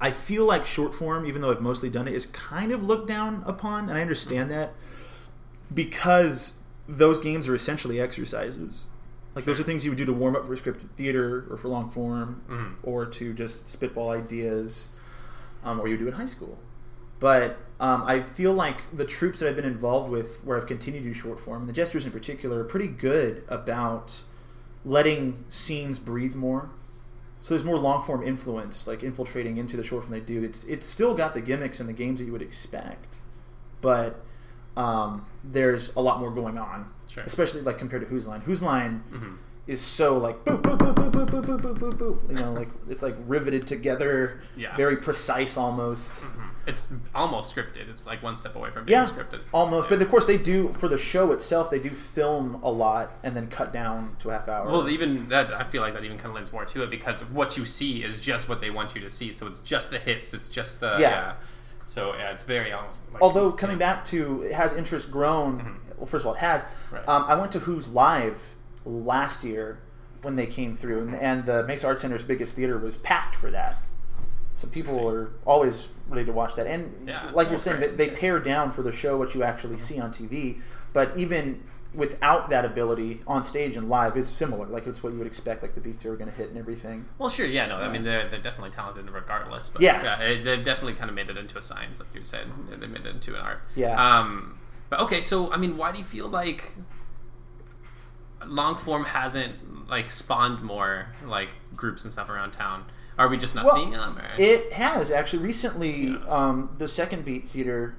[0.00, 3.08] I feel like short form, even though I've mostly done it, is kind of looked
[3.08, 4.74] down upon, and I understand that
[5.72, 6.54] because
[6.88, 8.84] those games are essentially exercises.
[9.34, 11.68] Like those are things you would do to warm up for scripted theater or for
[11.68, 12.74] long form, Mhm.
[12.82, 14.88] or to just spitball ideas,
[15.64, 16.58] um, or you do in high school.
[17.20, 21.02] But um, I feel like the troops that I've been involved with, where I've continued
[21.02, 24.22] to do short form, and the Jesterz in particular, are pretty good about
[24.84, 26.70] letting scenes breathe more.
[27.42, 30.42] So there's more long form influence, like infiltrating into the short form they do.
[30.44, 33.18] It's it's still got the gimmicks and the games that you would expect,
[33.80, 34.20] but
[34.76, 36.88] um, there's a lot more going on.
[37.14, 37.22] Sure.
[37.24, 38.40] Especially like compared to Whose Line.
[38.40, 39.36] Whose Line Mhm.
[39.68, 42.28] is so like boop boop boop boop boop boop boop boop boop boop.
[42.28, 44.74] You know, like it's like riveted together, Yeah.
[44.76, 46.24] very precise almost.
[46.24, 46.50] Mhm.
[46.66, 47.88] It's almost scripted.
[47.88, 49.40] It's like one step away from being Yeah, scripted.
[49.52, 49.88] almost.
[49.90, 49.96] Yeah.
[49.96, 51.70] But of course, they do for the show itself.
[51.70, 54.66] They do film a lot and then cut down to a half hour.
[54.66, 57.22] Well, even that, I feel like that even kind of lends more to it because
[57.26, 59.32] what you see is just what they want you to see.
[59.32, 60.34] So it's just the hits.
[60.34, 61.34] It's just the Yeah.
[61.86, 63.02] So yeah, it's very almost.
[63.12, 65.76] Like, Although coming back to has interest grown.
[65.96, 66.64] Well, first of all, it has.
[66.90, 67.08] Right.
[67.08, 68.40] Um, I went to Who's Live
[68.84, 69.78] last year
[70.22, 73.50] when they came through, and, and the Mesa Art Center's biggest theater was packed for
[73.50, 73.82] that.
[74.54, 77.96] So people are always ready to watch that, and Yeah, like you're saying, great.
[77.96, 80.60] they, they pare down for the show what you actually see on TV.
[80.92, 84.66] But even without that ability on stage and live, it's similar.
[84.66, 85.62] Like it's what you would expect.
[85.62, 87.04] Like the beats are going to hit and everything.
[87.18, 89.70] Well, sure, yeah, no, I mean they're they're definitely talented regardless.
[89.70, 90.20] But Yeah.
[90.20, 92.46] it- they've definitely kind of made it into a science, like you said.
[92.70, 93.60] They made it into an art.
[93.76, 94.18] Yeah.
[94.18, 94.58] Um,
[94.90, 96.72] but okay, so I mean, why do you feel like
[98.46, 102.84] long form hasn't like spawned more like groups and stuff around town?
[103.16, 104.18] Are we just not Well, seeing them?
[104.18, 104.24] Or?
[104.38, 106.16] It has actually recently.
[106.28, 107.96] Um, the Second Beat Theater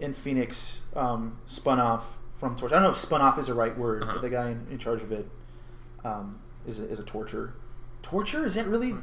[0.00, 2.72] in Phoenix um, spun off from Torch.
[2.72, 4.12] I don't know if "spun off" is the right word, Uh-huh.
[4.14, 5.28] but the guy in, in charge of it
[6.04, 7.54] um, is a, is a torture.
[8.02, 8.94] Torture is that really?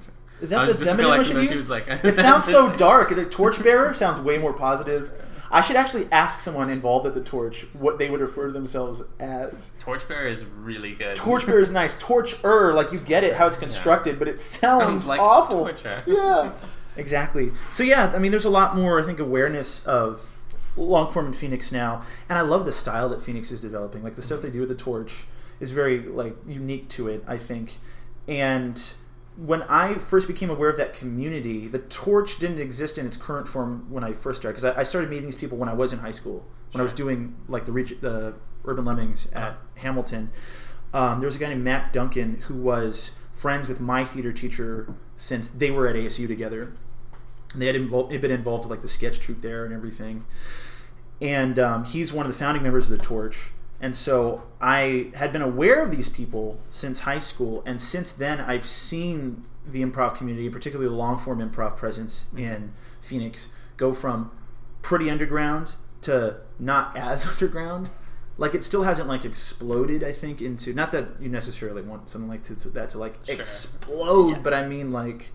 [0.41, 1.69] Is that the feel like we should the use?
[1.69, 3.15] like- it sounds so dark.
[3.15, 5.09] The torchbearer sounds way more positive.
[5.51, 9.01] I should actually ask someone involved at the torch what they would refer to themselves
[9.19, 9.71] as.
[9.79, 11.15] Torchbearer is really good.
[11.15, 11.95] Torchbearer is nice.
[11.95, 15.59] Torcher, like you get it how it's constructed, but it sounds, Sounds like awful.
[15.59, 16.03] torture.
[16.07, 16.51] Yeah,
[16.97, 17.51] exactly.
[17.71, 20.29] So yeah, I mean, there's a lot more I think awareness of
[20.77, 24.03] long form in Phoenix now, and I love the style that Phoenix is developing.
[24.03, 25.25] Like the stuff they do with the torch
[25.59, 27.77] is very like unique to it, I think.
[28.27, 28.81] And
[29.37, 33.47] when I first became aware of that community, the torch didn't exist in its current
[33.47, 34.55] form when I first started.
[34.61, 36.83] Because I, I started meeting these people when I was in high school, when I
[36.83, 39.53] was doing like the reg- the Urban Lemmings at Uh-huh.
[39.75, 40.29] Hamilton.
[40.93, 44.93] Um, there was a guy named Matt Duncan who was friends with my theater teacher
[45.17, 46.73] since they were at ASU together.
[47.53, 50.25] And they had had been involved with like the sketch troupe there and everything.
[51.21, 53.51] And um, he's one of the founding members of the Torch.
[53.81, 58.39] And so I had been aware of these people since high school, and since then
[58.39, 64.31] I've seen the improv community, particularly the long form improv presence in Phoenix, go from
[64.81, 67.89] pretty underground to not as underground.
[68.37, 70.03] Like it still hasn't like exploded.
[70.03, 73.19] I think into not that you necessarily want something like to, to- that to like
[73.25, 73.35] Sure.
[73.35, 75.31] explode, but I mean like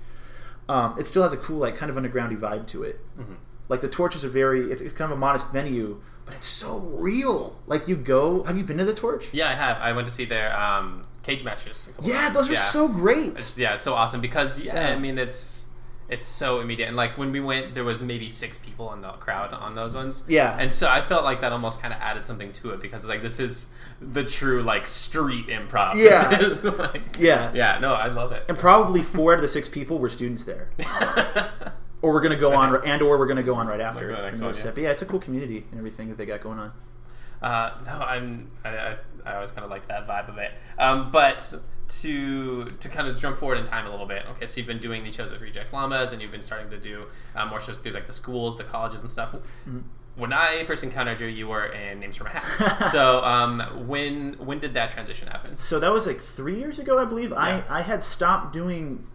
[0.69, 3.01] um, it still has a cool like kind of undergroundy vibe to it.
[3.19, 3.35] Mm-hmm.
[3.69, 4.71] Like the torches are very.
[4.71, 7.57] It's, it's kind of a modest venue, but it's so real.
[7.67, 8.45] Like you go.
[8.45, 9.27] Have you been to the torch?
[9.33, 9.77] Yeah, I have.
[9.79, 11.89] I went to see their um, cage matches.
[12.01, 12.35] Yeah, times.
[12.35, 12.65] those are Yeah.
[12.65, 13.33] so great.
[13.33, 14.95] It's, yeah, it's so awesome because yeah, Yeah.
[14.95, 15.65] I mean it's
[16.09, 16.89] it's so immediate.
[16.89, 19.95] And like when we went, there was maybe six people in the crowd on those
[19.95, 20.25] ones.
[20.27, 20.57] Yeah.
[20.59, 23.23] and so I felt like that almost kind of added something to it because like
[23.23, 23.67] this is
[24.01, 25.95] the true like street improv.
[25.95, 26.31] Yeah.
[26.93, 27.53] Like, Yeah.
[27.55, 27.79] yeah.
[27.81, 28.45] No, I love it.
[28.49, 30.71] And probably four out of the six people were students there,
[32.03, 34.15] or we're gonna go on, and or we're gonna go on right after.
[34.15, 34.71] The next one, yeah.
[34.71, 36.73] But yeah, it's a cool community and everything that they got going on.
[37.43, 38.51] Uh, no, I'm.
[38.65, 40.53] I, I, I always kind of like that vibe of it.
[40.79, 41.55] Um, but
[42.01, 44.25] to to kind of jump forward in time a little bit.
[44.31, 46.79] Okay, so you've been doing these shows with Reject Llamas, and you've been starting to
[46.79, 49.35] do uh, more shows through like the schools, the colleges, and stuff.
[50.17, 52.91] When I first encountered you, you were in Names from a Hat.
[52.93, 55.57] so um, when when did that transition happen?
[55.57, 57.31] So that was like three years ago, I believe.
[57.31, 57.63] Yeah.
[57.69, 59.07] I I had stopped doing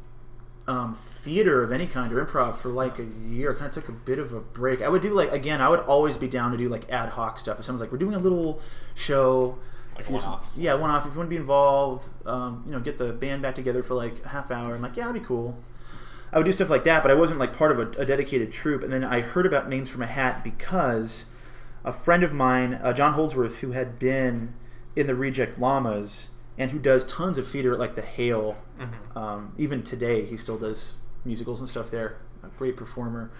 [0.68, 3.52] um, theater of any kind or improv for like a year.
[3.52, 4.82] I kind of took a bit of a break.
[4.82, 5.62] I would do like again.
[5.62, 7.60] I would always be down to do like ad hoc stuff.
[7.60, 8.62] If someone's like, "We're doing a little
[8.96, 9.58] show."
[9.96, 10.58] Like just- one-offs.
[10.58, 11.06] Yeah, one off.
[11.06, 13.94] If you want to be involved, um, you know, get the band back together for
[13.94, 14.76] like a half hour.
[14.76, 15.58] I'm like, yeah, that'd be cool.
[16.34, 18.52] I would do stuff like that, but I wasn't like part of a, a dedicated
[18.52, 18.84] troupe.
[18.84, 21.28] And then I heard about Names from a Hat because
[21.86, 24.54] a friend of mine, uh, John Holdsworth, who had been
[24.98, 28.58] in the Reject Llamas and who does tons of theater at like the Hale.
[28.80, 29.18] Mm-hmm.
[29.18, 32.18] Um, even today, he still does musicals and stuff there.
[32.44, 33.32] A great performer.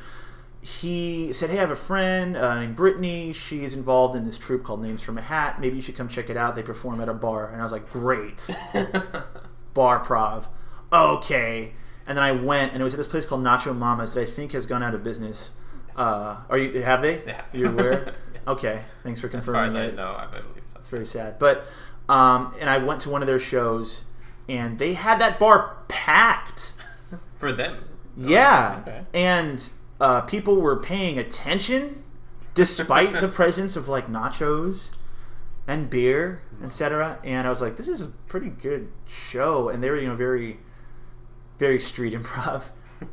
[0.62, 3.34] He said, "Hey, I have a friend uh, named Brittany.
[3.34, 5.62] She is involved in this troupe called Names from a Hat.
[5.62, 6.56] Maybe you should come check it out.
[6.56, 8.50] They perform at a bar." And I was like, "Great,
[9.74, 10.48] bar prov,
[10.92, 11.74] okay."
[12.08, 14.26] And then I went, and it was at this place called Nacho Mamas that I
[14.26, 15.52] think has gone out of business.
[15.96, 16.82] Uh, are you?
[16.82, 17.20] Have they?
[17.20, 17.46] Have.
[17.54, 18.16] You're aware?
[18.36, 18.60] Yes.
[18.60, 20.78] Okay, thanks for As far confirming as I know, I believe so.
[20.80, 21.40] It's very sad.
[21.40, 21.66] But
[22.10, 24.06] um, and I went to one of their shows,
[24.48, 26.74] and they had that bar packed.
[27.38, 27.84] For them.
[28.18, 29.02] Yeah, Okay.
[29.14, 32.04] and uh, people were paying attention
[32.54, 34.96] despite the presence of like nachos
[35.68, 37.20] and beer, etc.
[37.24, 40.16] And I was like, this is a pretty good show, and they were you know
[40.16, 40.60] very,
[41.60, 42.64] very street improv,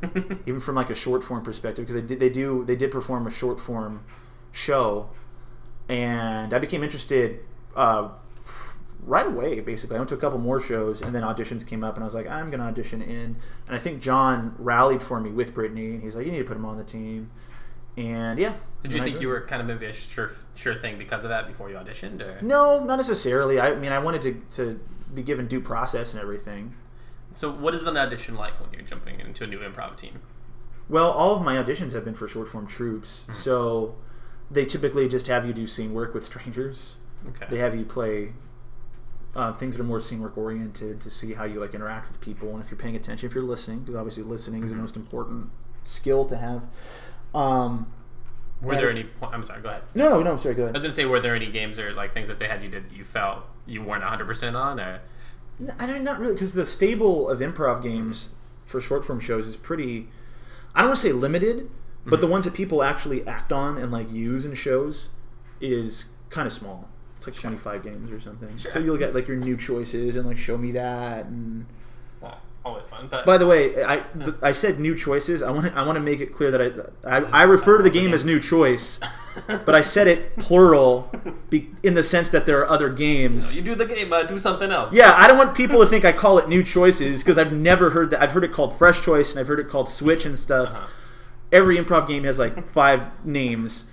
[0.45, 3.27] even from like a short form perspective because they did they do they did perform
[3.27, 4.05] a short form
[4.53, 5.09] show,
[5.89, 7.39] and I became interested.
[7.75, 8.09] Uh,
[9.05, 11.95] right away basically i went to a couple more shows and then auditions came up
[11.95, 13.35] and i was like i'm gonna audition in
[13.67, 16.45] and i think john rallied for me with brittany and he's like you need to
[16.45, 17.29] put him on the team
[17.97, 21.23] and yeah Did you think you were kind of maybe a sure sure thing because
[21.23, 24.79] of that before you auditioned, or no not necessarily i mean i wanted to, to
[25.13, 26.73] be given due process and everything
[27.33, 27.51] so?
[27.51, 30.21] What is an audition like when you're jumping into a new improv team?
[30.89, 33.33] Well, all of my auditions have been for short form troops, mm-hmm.
[33.33, 33.95] so
[34.51, 36.95] they typically just have you do scene work with strangers.
[37.29, 37.47] Okay.
[37.49, 38.33] They have you play
[39.35, 42.21] uh, things that are more scene work oriented to see how you like interact with
[42.21, 44.95] people and if you're paying attention, if you're listening, because obviously listening is the most
[44.95, 45.49] important
[45.83, 46.67] skill to have.
[47.33, 47.91] Um,
[48.61, 49.09] were there if- any?
[49.21, 49.61] I'm sorry.
[49.61, 49.83] Go ahead.
[49.95, 50.31] no, no, no.
[50.31, 52.27] I'm sorry, go ahead I was gonna say, were there any games or like things
[52.27, 55.01] that they had you did that you felt you weren't 100 percent on, or
[55.59, 58.31] No, I don't, not really, because the stable of improv games
[58.65, 60.09] for short form shows is pretty.
[60.75, 61.69] I don't want to say limited,
[62.05, 65.09] but the ones that people actually act on and like use in shows
[65.59, 66.89] is kind of small.
[67.27, 68.59] It's like 25 games or something.
[68.59, 71.65] So you'll get like your new choices and like show me that and
[72.19, 73.07] well, always fun.
[73.09, 74.03] But By the way, I
[74.41, 75.41] I said new choices.
[75.41, 77.83] I want to I want to make it clear that I, I I refer to
[77.83, 78.99] the game as new choice,
[79.47, 81.09] but I said it plural
[81.49, 83.55] be, in the sense that there are other games.
[83.55, 84.93] you do the game, uh, do something else.
[84.93, 87.91] Yeah, I don't want people to think I call it new choices because I've never
[87.91, 88.21] heard that.
[88.21, 90.69] I've heard it called fresh choice and I've heard it called switch and stuff.
[90.69, 90.87] Uh-huh.
[91.53, 93.85] Every improv game has like five names.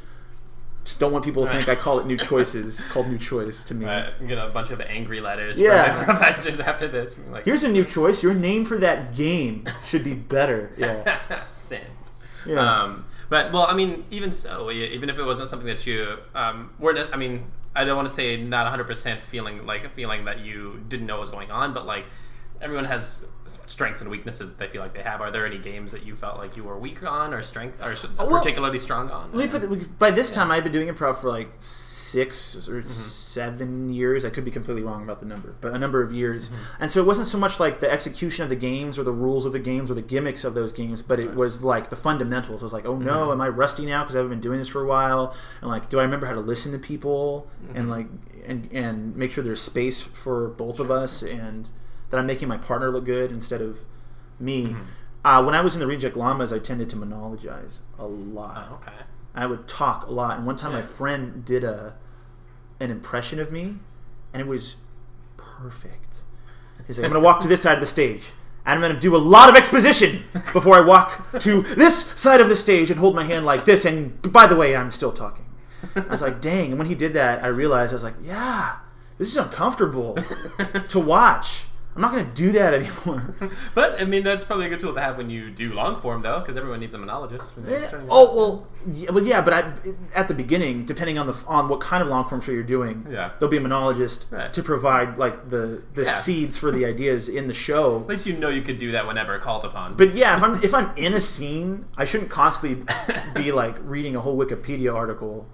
[0.84, 2.80] Just don't want people to think I call it new choices.
[2.80, 3.84] It's called new choice to me.
[3.86, 5.92] Uh, get a bunch of angry letters Yeah.
[6.04, 7.16] from improvisers after this.
[7.30, 8.22] Like, Here's a new choice.
[8.22, 10.72] Your name for that game should be better.
[10.78, 11.44] Yeah.
[11.46, 11.84] send.
[12.46, 12.60] Yeah.
[12.82, 16.70] Um, but well, I mean, even so, even if it wasn't something that you um,
[16.78, 17.44] weren't, I mean,
[17.76, 21.06] I don't want to say not 100 percent feeling like a feeling that you didn't
[21.06, 22.06] know what was going on, but like
[22.60, 23.24] everyone has
[23.66, 25.20] strengths and weaknesses that they feel like they have.
[25.20, 27.94] Are there any games that you felt like you were weak on, or strength, or
[28.18, 29.32] well, particularly strong on?
[29.32, 31.50] Let me put the, by this time I've been doing improv for like
[32.10, 32.88] six or mm-hmm.
[32.88, 34.24] seven years.
[34.24, 36.46] I could be completely wrong about the number, but a number of years.
[36.46, 36.82] Mm-hmm.
[36.82, 39.46] And so it wasn't so much like the execution of the games or the rules
[39.46, 42.62] of the games or the gimmicks of those games, but it was like the fundamentals.
[42.62, 43.32] I was like, oh no, mm-hmm.
[43.32, 45.34] am I rusty now because I haven't been doing this for a while?
[45.60, 48.06] And like, do I remember how to listen to people and like
[48.44, 51.68] and and make sure there's space for both of us and
[52.10, 53.80] that I'm making my partner look good instead of
[54.38, 54.76] me.
[55.24, 58.68] Uh, when I was in the Reject Llamas, I tended to monologize a lot.
[58.70, 59.04] Oh, okay.
[59.34, 60.36] I would talk a lot.
[60.38, 61.94] And one time, my friend did a
[62.80, 63.76] an impression of me,
[64.32, 64.76] and it was
[65.36, 66.16] perfect.
[66.86, 68.22] He's like, "I'm going to walk to this side of the stage,
[68.64, 72.40] and I'm going to do a lot of exposition before I walk to this side
[72.40, 73.84] of the stage and hold my hand like this.
[73.84, 75.44] And by the way, I'm still talking."
[75.94, 78.76] I was like, "Dang!" And when he did that, I realized I was like, "Yeah,
[79.18, 80.16] this is uncomfortable
[80.88, 81.64] to watch.
[81.96, 83.34] I'm not going to do that anymore."
[83.74, 86.22] But I mean, that's probably a good tool to have when you do long form,
[86.22, 87.52] though, because everyone needs a monologist.
[87.68, 89.72] Eh, starting Oh well, yeah, well, yeah, but I,
[90.14, 93.06] at the beginning, depending on the on what kind of long form show you're doing,
[93.10, 93.30] Yeah.
[93.38, 94.52] there'll be a monologist Right.
[94.52, 96.12] to provide like the the Yeah.
[96.12, 98.00] seeds for the ideas in the show.
[98.00, 99.94] At least you know you could do that whenever called upon.
[99.94, 102.84] But yeah, if I'm if I'm in a scene, I shouldn't constantly
[103.34, 105.46] be like reading a whole Wikipedia article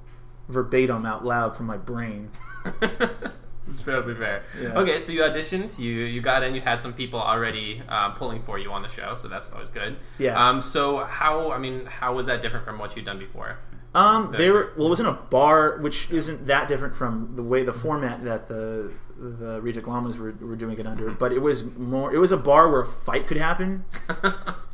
[0.49, 2.31] verbatim out loud from my brain.
[3.71, 4.45] it's fairly fair.
[4.61, 4.79] Yeah.
[4.79, 8.43] Okay, so you auditioned, you you got in, you had some people already uh, pulling
[8.43, 9.97] for you on the show, so that's always good.
[10.19, 10.49] Yeah.
[10.49, 10.63] Um.
[10.63, 11.51] So how?
[11.51, 13.59] I mean, how was that different from what you'd done before?
[13.95, 17.33] Um, That's they were well, it was in a bar, which isn't that different from
[17.35, 21.11] the way the format that the the Reject Llamas were, were doing it under.
[21.11, 22.15] But it was more.
[22.15, 23.85] It was a bar where a fight could happen.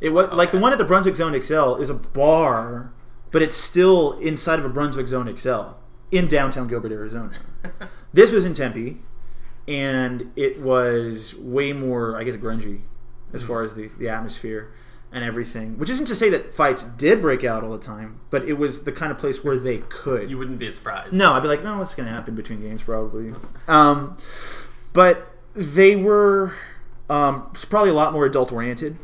[0.01, 2.91] It was like the one at the Brunswick Zone XL is a bar,
[3.31, 5.75] but it's still inside of a Brunswick Zone XL
[6.11, 7.31] in downtown Gilbert, Arizona.
[8.13, 8.97] this was in Tempe,
[9.67, 12.81] and it was way more, I guess, grungy
[13.33, 14.71] as far as the, the atmosphere
[15.11, 15.77] and everything.
[15.77, 18.83] Which isn't to say that fights did break out all the time, but it was
[18.83, 20.29] the kind of place where they could.
[20.29, 21.13] You wouldn't be surprised.
[21.13, 23.33] No, I'd be like, no, what's going to happen between games, probably.
[23.67, 24.17] Um,
[24.91, 26.55] but they were
[27.09, 28.97] um, probably a lot more adult oriented,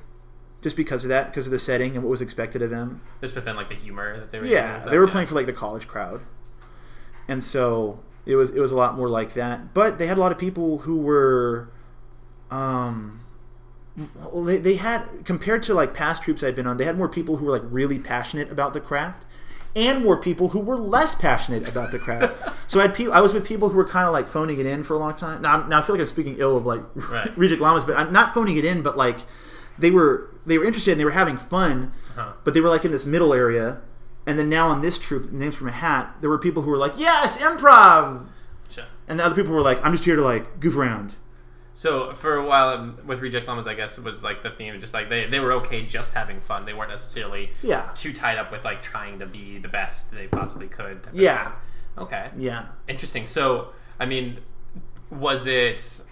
[0.61, 3.01] just because of that, because of the setting and what was expected of them.
[3.21, 4.45] Just within like the humor that they were.
[4.45, 5.11] Yeah, stuff, they were yeah.
[5.11, 6.21] playing for like the college crowd,
[7.27, 9.73] and so it was it was a lot more like that.
[9.73, 11.69] But they had a lot of people who were,
[12.51, 13.21] um,
[14.45, 17.37] they, they had compared to like past troupes I'd been on, they had more people
[17.37, 19.23] who were like really passionate about the craft,
[19.75, 22.33] and more people who were less passionate about the craft.
[22.67, 24.65] so I had pe- I was with people who were kind of like phoning it
[24.65, 25.41] in for a long time.
[25.41, 27.35] Now, now I feel like I'm speaking ill of like Right.
[27.37, 29.17] Reject Llamas, but I'm not phoning it in, but like
[29.77, 32.33] they were they were interested and they were having fun, Uh-huh.
[32.43, 33.79] but they were like in this middle area.
[34.29, 36.77] And then now on this troupe, names from a hat, there were people who were
[36.77, 38.27] like, "Yes, improv,"
[38.69, 38.83] Sure.
[39.07, 41.15] and the other people were like, "I'm just here to like goof around."
[41.73, 44.79] So for a while um, with Reject Llamas, I guess it was like the theme,
[44.79, 46.65] just like they, they were okay just having fun.
[46.65, 50.27] They weren't necessarily Yeah, too tied up with like trying to be the best they
[50.27, 51.07] possibly could.
[51.11, 51.53] yeah.
[51.97, 52.29] Okay.
[52.37, 52.65] yeah.
[52.87, 53.25] Interesting.
[53.25, 53.69] So
[53.99, 54.37] I mean,
[55.09, 56.03] was it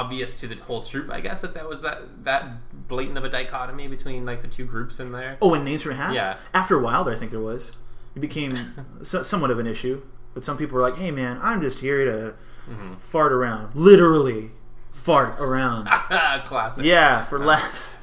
[0.00, 1.10] obvious to the whole troupe?
[1.10, 4.64] I guess that that was that that blatant of a dichotomy between like the two
[4.64, 5.36] groups in there.
[5.42, 6.14] Oh, and names a hat.
[6.14, 6.36] Yeah.
[6.54, 7.72] After a while, there, I think there was.
[8.14, 10.02] It became so, somewhat of an issue.
[10.34, 12.34] But some people were like, "Hey, man, I'm just here to
[12.70, 12.94] Mm-hmm.
[12.94, 14.52] fart around, literally
[14.92, 15.86] fart around."
[16.46, 16.84] Classic.
[16.84, 17.98] yeah, for laughs.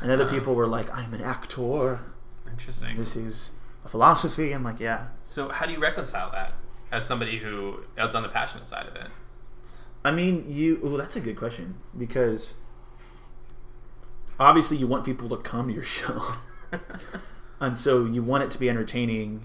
[0.00, 2.00] And other people were like, "I'm an actor."
[2.50, 2.96] Interesting.
[2.96, 3.52] This is
[3.84, 4.52] a philosophy.
[4.52, 5.08] I'm like, yeah.
[5.22, 6.54] So how do you reconcile that
[6.90, 9.08] as somebody who is on the passionate side of it?
[10.08, 10.80] I mean, you.
[10.82, 12.54] Well, that's a good question because
[14.40, 16.36] obviously you want people to come to your show,
[17.60, 19.44] and so you want it to be entertaining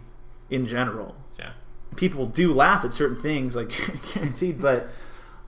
[0.49, 1.18] in general.
[1.38, 1.51] Yeah.
[1.97, 3.74] People do laugh at certain things, like
[4.14, 4.88] guaranteed, but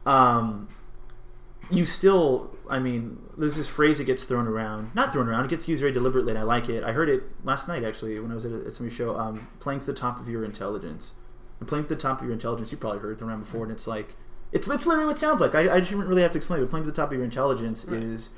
[0.05, 0.67] um,
[1.71, 2.51] you still.
[2.69, 4.93] I mean, there's this phrase that gets thrown around.
[4.95, 5.45] Not thrown around.
[5.45, 6.83] It gets used very deliberately, and I like it.
[6.83, 9.15] I heard it last night actually when I was at, a, at somebody's show.
[9.15, 11.13] Um, playing to the top of your intelligence.
[11.61, 13.63] And playing to the top of your intelligence, you probably heard it thrown around before,
[13.63, 14.17] and it's like
[14.51, 15.53] it's, it's literally what it sounds like.
[15.55, 16.63] I, I shouldn't really have to explain it.
[16.63, 18.01] But playing to the top of your intelligence Right.
[18.01, 18.29] is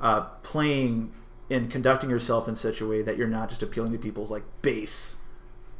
[0.00, 1.12] uh, playing
[1.50, 4.44] and conducting yourself in such a way that you're not just appealing to people's like
[4.62, 5.16] base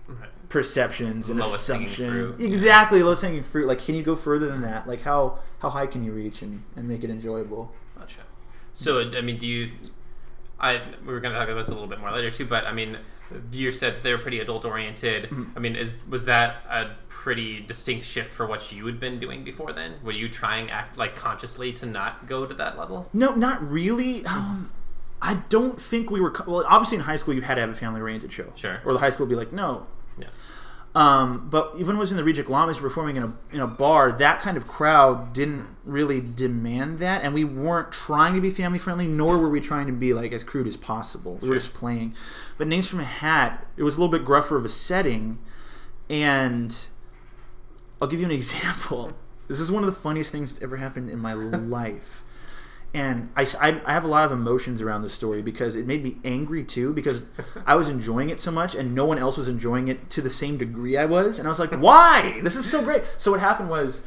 [0.08, 0.28] Right.
[0.48, 2.10] perceptions and Lowest hanging assumption.
[2.36, 2.40] fruit.
[2.40, 3.68] Exactly, lowest hanging fruit.
[3.68, 4.88] Like, can you go further than that?
[4.88, 7.70] Like, how how high can you reach and, and make it enjoyable?
[7.96, 8.20] Gotcha.
[8.72, 9.70] So, I mean, do you?
[10.58, 12.66] I we were going to talk about this a little bit more later too, but
[12.66, 12.98] I mean,
[13.52, 15.24] you said they're pretty adult oriented.
[15.24, 15.52] Mm-hmm.
[15.56, 19.44] I mean, is was that a pretty distinct shift for what you had been doing
[19.44, 19.94] before then?
[20.02, 23.08] Were you trying act like consciously to not go to that level?
[23.12, 24.24] No, not really.
[24.26, 24.70] Um,
[25.22, 26.34] I don't think we were.
[26.46, 28.52] Well, obviously in high school you had to have a family oriented show.
[28.56, 28.80] Sure.
[28.84, 29.86] Or the high school would be like, no.
[30.18, 30.28] Yeah.
[30.92, 34.40] Um, but even was in the Reject Llamas performing in a in a bar, that
[34.40, 39.06] kind of crowd didn't really demand that, and we weren't trying to be family friendly,
[39.06, 41.38] nor were we trying to be like as crude as possible.
[41.40, 42.14] We were just playing.
[42.58, 45.38] But Names from a Hat, it was a little bit gruffer of a setting,
[46.08, 46.76] and
[48.02, 49.12] I'll give you an example.
[49.46, 52.24] This is one of the funniest things that's ever happened in my life.
[52.92, 56.02] And I, I, I have a lot of emotions around this story because it made
[56.02, 57.22] me angry too because
[57.64, 60.30] I was enjoying it so much and no one else was enjoying it to the
[60.30, 61.38] same degree I was.
[61.38, 62.40] And I was like, why?
[62.42, 63.04] This is so great.
[63.16, 64.02] So what happened was,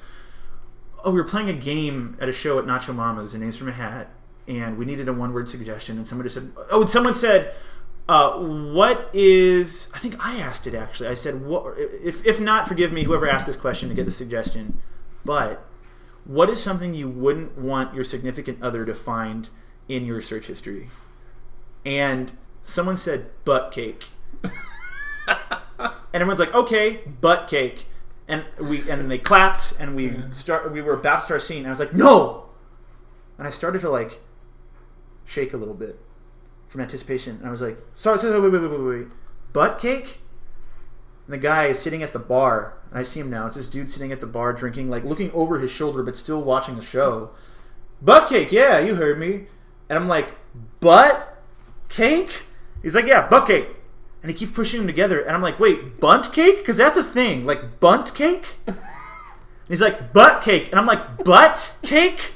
[1.06, 3.70] oh, we were playing a game at a show at Nacho Mama's, and Names from
[3.70, 4.10] a Hat,
[4.48, 5.98] and we needed a one word suggestion.
[5.98, 7.54] And somebody said, oh, someone said,
[8.10, 11.08] uh, what is I think I asked it actually.
[11.08, 14.12] I said what if if not forgive me whoever asked this question to get the
[14.12, 14.82] suggestion.
[15.24, 15.66] But
[16.26, 19.50] what is something you wouldn't want your significant other to find
[19.88, 20.90] in your search history?
[21.86, 22.32] And
[22.64, 24.10] someone said butt cake.
[24.44, 27.86] and everyone's like, "Okay, butt cake."
[28.28, 31.64] And we and they clapped and we start we were about to start singing.
[31.64, 32.46] And I was like, "No."
[33.38, 34.22] And I started to like
[35.26, 36.00] shake a little bit
[36.68, 37.38] from anticipation.
[37.38, 39.08] And I was like, sorry, sorry, wait, wait, wait, wait, wait.
[39.54, 40.20] Butt cake?
[41.34, 42.76] And the guy is sitting at the bar.
[42.92, 43.48] And I see him now.
[43.48, 46.44] It's this dude sitting at the bar drinking, like looking over his shoulder, but still
[46.44, 47.32] watching the show.
[48.04, 49.48] Butt cake, yeah, you heard me.
[49.90, 50.36] And I'm like,
[50.80, 51.42] butt
[51.90, 52.44] cake?
[52.84, 53.68] He's like, yeah, butt cake.
[54.22, 55.22] And he keeps pushing them together.
[55.22, 56.58] And I'm like, wait, Bundt cake?
[56.58, 57.48] Because that's a thing.
[57.48, 58.58] Like, Bundt cake?
[59.68, 60.70] He's like, butt cake.
[60.70, 62.34] And I'm like, butt cake?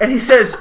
[0.00, 0.56] and he says,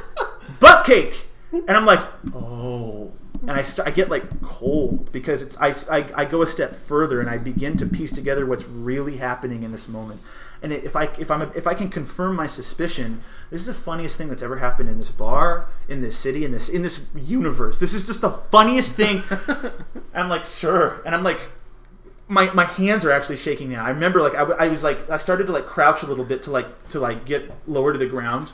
[0.59, 1.25] butt cake.
[1.51, 3.13] And I'm like, oh.
[3.47, 6.75] And I, st- I get like cold because it's I, I, I go a step
[6.75, 10.21] further and I begin to piece together what's really happening in this moment.
[10.61, 13.21] And if I if I'm if I can confirm my suspicion,
[13.51, 16.51] this is the funniest thing that's ever happened in this bar, in this city, in
[16.51, 17.77] this in this universe.
[17.77, 19.21] This is just the funniest thing.
[20.13, 21.39] I'm like, sir, and I'm like,
[22.27, 23.85] my my hands are actually shaking now.
[23.85, 26.41] I remember like I, I was like I started to like crouch a little bit
[26.43, 28.51] to like to like get lower to the ground,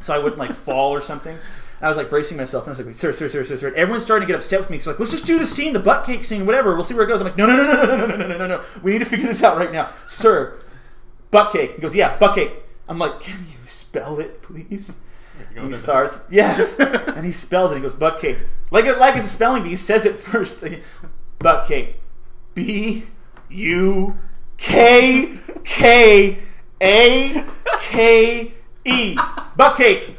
[0.00, 1.38] so I wouldn't like fall or something.
[1.82, 3.74] I was like bracing myself, and I was like, Wait, "Sir, sir, sir, sir, sir."
[3.74, 4.78] Everyone's starting to get upset with me.
[4.78, 6.74] So like, let's just do the scene, the butt cake scene, whatever.
[6.74, 7.20] We'll see where it goes.
[7.20, 8.62] I'm like, no, no, no, no, no, no, no, no, no, no, no.
[8.82, 10.60] We need to figure this out right now, sir.
[11.30, 11.74] Butt cake.
[11.76, 12.52] He goes, yeah, butt cake.
[12.88, 14.98] I'm like, can you spell it, please?
[15.56, 17.76] And he starts, yes, and he spells it.
[17.76, 18.38] He goes, butt cake.
[18.70, 19.70] Like it, like it's a spelling bee.
[19.70, 20.64] He says it first.
[21.38, 21.96] Butt cake.
[22.54, 23.04] B
[23.50, 24.18] U
[24.56, 26.38] K K
[26.80, 27.44] A
[27.80, 28.52] K
[28.84, 29.16] E.
[29.56, 30.16] Butt cake.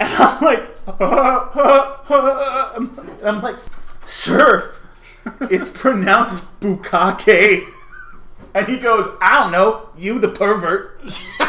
[0.00, 0.79] And I'm like,
[3.24, 3.56] I'm like,
[4.06, 4.74] sir,
[5.42, 7.66] it's pronounced bukkake.
[8.54, 11.00] And he goes, I don't know, you the pervert.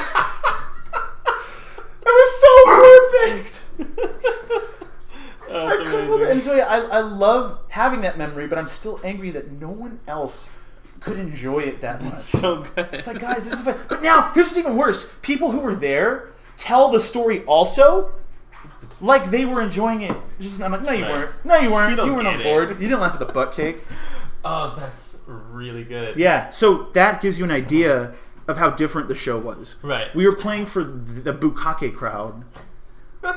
[2.03, 3.53] It was so perfect.
[5.51, 6.31] I couldn't believe it.
[6.31, 9.69] And so yeah, I, I love having that memory, but I'm still angry that no
[9.69, 10.49] one else
[10.99, 12.17] could enjoy it that much.
[12.17, 12.89] so good.
[12.91, 13.77] It's like, guys, this is fun.
[13.87, 15.13] But now, here's what's even worse.
[15.21, 18.15] People who were there tell the story also
[18.99, 20.15] like they were enjoying it.
[20.39, 21.11] Just, I'm like, no, you Right.
[21.11, 21.45] weren't.
[21.45, 21.89] No, you weren't.
[21.91, 22.71] You don't weren't on get board.
[22.71, 22.79] it.
[22.81, 23.83] You didn't laugh at the butt cake.
[24.43, 26.17] oh, that's really good.
[26.17, 28.13] Yeah, so that gives you an idea
[28.47, 29.75] of how different the show was.
[29.83, 30.13] Right.
[30.15, 32.43] We were playing for the Bukkake crowd.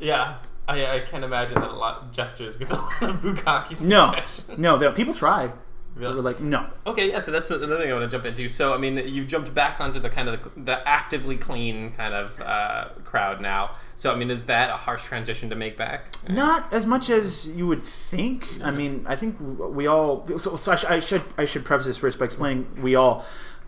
[0.00, 0.36] Yeah.
[0.68, 4.06] I, I can imagine that a lot of Jesterz gets a lot of bukkake No,
[4.12, 4.58] suggestions.
[4.58, 5.50] no, they- people try.
[5.98, 6.66] We were like, no.
[6.86, 8.48] Okay, yeah, so that's another thing I want to jump into.
[8.48, 12.14] So, I mean, you've jumped back onto the kind of the, the actively clean kind
[12.14, 13.72] of uh, crowd now.
[13.96, 16.14] So, I mean, is that a harsh transition to make back?
[16.28, 18.46] Not as much as you would think.
[18.62, 20.26] I mean, I think we all.
[20.38, 23.24] So, so I, sh- I should I should preface this first by explaining we all.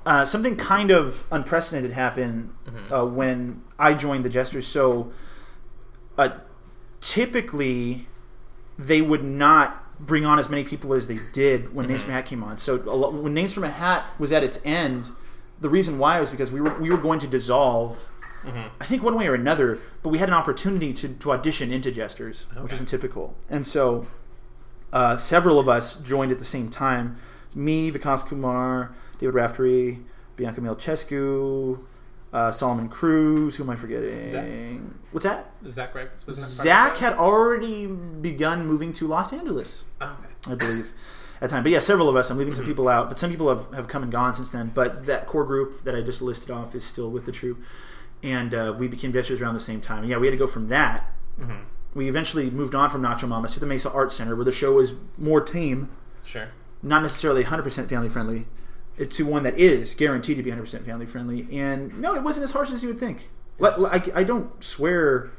[0.07, 2.55] Uh, something kind of unprecedented happened
[2.91, 4.62] uh, when I joined the Jesterz.
[4.62, 5.12] So,
[6.16, 6.31] uh,
[7.01, 8.07] typically,
[8.78, 12.14] they would not bring on as many people as they did when Names from a
[12.14, 12.59] Hat came on.
[12.59, 15.09] So, a lo- when Names from a Hat was at its end,
[15.61, 18.09] the reason why was because we were we were going to dissolve.
[18.80, 21.92] I think one way or another, but we had an opportunity to, to audition into
[21.92, 23.34] Jesterz, which isn't typical.
[23.51, 24.07] And so
[24.94, 27.16] uh, several of us joined at the same time.
[27.55, 29.98] Me, Vikas Kumar, David Raftery,
[30.36, 31.84] Bianca Milchescu,
[32.33, 33.57] uh, Solomon Cruz.
[33.57, 34.28] Who am I forgetting?
[34.28, 34.47] Zach.
[35.12, 35.51] What's that?
[35.66, 36.09] Zach Greg?
[36.26, 40.16] wasn't that part Zach had already begun moving to Los Angeles, Oh,
[40.47, 40.53] okay.
[40.53, 40.91] I believe,
[41.37, 41.62] at the time.
[41.64, 42.31] But yeah, several of us.
[42.31, 42.59] I'm leaving Mm-hmm.
[42.61, 44.70] some people out, but some people have, have come and gone since then.
[44.74, 47.59] But that core group that I just listed off is still with the troupe,
[48.22, 50.01] And uh, we became Jesterz around the same time.
[50.01, 51.55] And yeah, we had to go from that Mm-hmm.
[51.95, 54.74] we eventually moved on from Nacho Mamas to the Mesa Art Center, where the show
[54.74, 55.89] was more tame,
[56.22, 56.49] Sure.
[56.83, 58.47] not necessarily 100% family friendly,
[59.07, 61.46] to one that is guaranteed to be 100% family friendly.
[61.53, 63.30] And no, it wasn't as harsh as you would think.
[63.59, 65.30] Like, I, I don't swear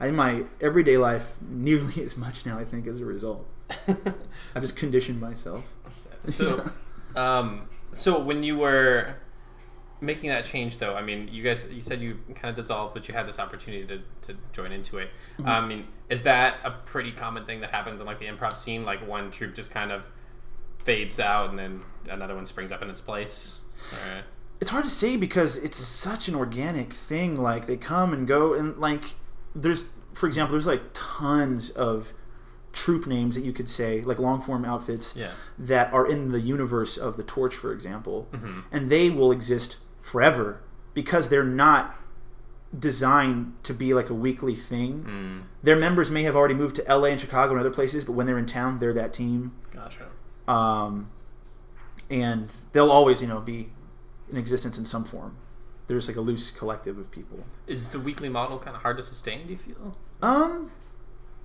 [0.00, 3.46] in my everyday life nearly as much now, I think, as a result.
[3.88, 5.64] I've just conditioned myself.
[6.24, 6.70] So,
[7.16, 9.14] um, so when you were
[10.00, 13.08] making that change, though, I mean, you guys, you said you kind of dissolved, but
[13.08, 15.10] you had this opportunity to, to join into it.
[15.38, 15.48] Mm-hmm.
[15.48, 18.84] I mean, is that a pretty common thing that happens in like the improv scene?
[18.84, 20.08] Like one troupe just kind of
[20.78, 23.60] fades out, and then another one springs up in its place.
[23.92, 24.24] Or,
[24.60, 27.36] it's hard to say because it's such an organic thing.
[27.36, 29.14] Like they come and go, and like
[29.54, 32.12] there's, for example, there's like tons of
[32.72, 35.30] troupe names that you could say, like long form outfits yeah.
[35.58, 38.60] that are in the universe of the Torch, for example, Mm-hmm.
[38.72, 40.60] and they will exist forever
[40.94, 41.96] because they're not
[42.78, 45.04] designed to be like a weekly thing.
[45.04, 48.12] Mm, Their members may have already moved to LA and Chicago and other places, but
[48.12, 49.52] when they're in town, they're that team.
[49.72, 50.06] gotcha.
[50.48, 51.10] Um,
[52.10, 53.70] and they'll always, you know, be
[54.30, 55.36] in existence in some form.
[55.88, 57.44] There's like a loose collective of people.
[57.66, 59.46] Is the weekly model kind of hard to sustain?
[59.46, 60.70] Do you feel Um,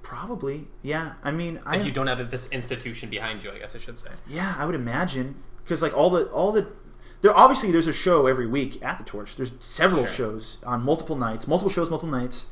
[0.02, 1.14] probably, yeah.
[1.24, 3.52] I mean, I if you don't have this institution behind you?
[3.52, 4.10] I guess I should say.
[4.28, 6.68] yeah, I would imagine because like all the all the
[7.22, 9.36] there obviously there's a show every week at the Torch.
[9.38, 10.16] There's several Sure.
[10.40, 12.48] shows on multiple nights, multiple shows, multiple nights,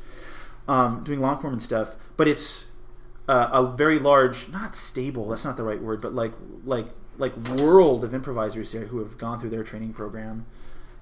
[0.69, 1.95] um, doing long form and stuff.
[2.15, 2.70] But it's
[3.31, 5.29] uh, a very large, not stable.
[5.29, 6.33] That's not the right word, but like
[6.65, 10.45] like like world of improvisers there who have gone through their training program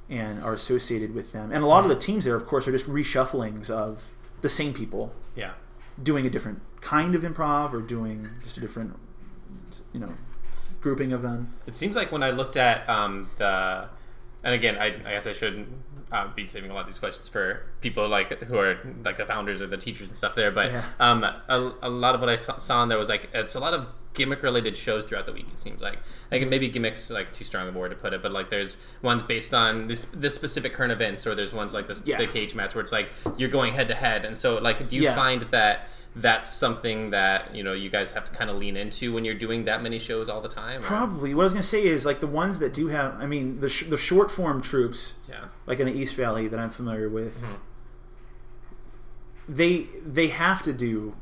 [0.09, 1.51] and are associated with them.
[1.51, 4.09] And a lot of the teams there, of course, are just reshufflings of
[4.41, 5.51] the same people Yeah.
[6.01, 8.91] doing a different kind of improv or doing just a different,
[9.93, 10.13] you know,
[10.81, 11.53] grouping of them.
[11.67, 13.87] It seems like when I looked at um, the,
[14.43, 15.67] and again, I, I guess I shouldn't
[16.11, 19.25] uh, be saving a lot of these questions for people like who are like the
[19.25, 20.83] founders or the teachers and stuff there, but Yeah.
[20.99, 23.59] um, a, a lot of what I f- saw in there was like it's a
[23.59, 25.45] lot of gimmick related shows throughout the week.
[25.53, 25.99] It seems like
[26.31, 29.21] like maybe gimmicks like too strong a word to put it, but like there's ones
[29.23, 32.17] based on this this specific current events, or there's ones like this Yeah.
[32.17, 34.95] the cage match where it's like you're going head to head, and so like do
[34.95, 35.15] you Yeah.
[35.15, 35.87] find that
[36.21, 39.35] that's something that you know you guys have to kind of lean into when you're
[39.45, 40.81] doing that many shows all the time?
[40.81, 41.33] or- Probably.
[41.33, 43.59] What I was going to say is like the ones that do have, I mean,
[43.59, 45.45] the, sh- the short form troupes, Yeah.
[45.67, 47.55] like in the East Valley that I'm familiar with, Mhm.
[49.47, 51.15] they they have to do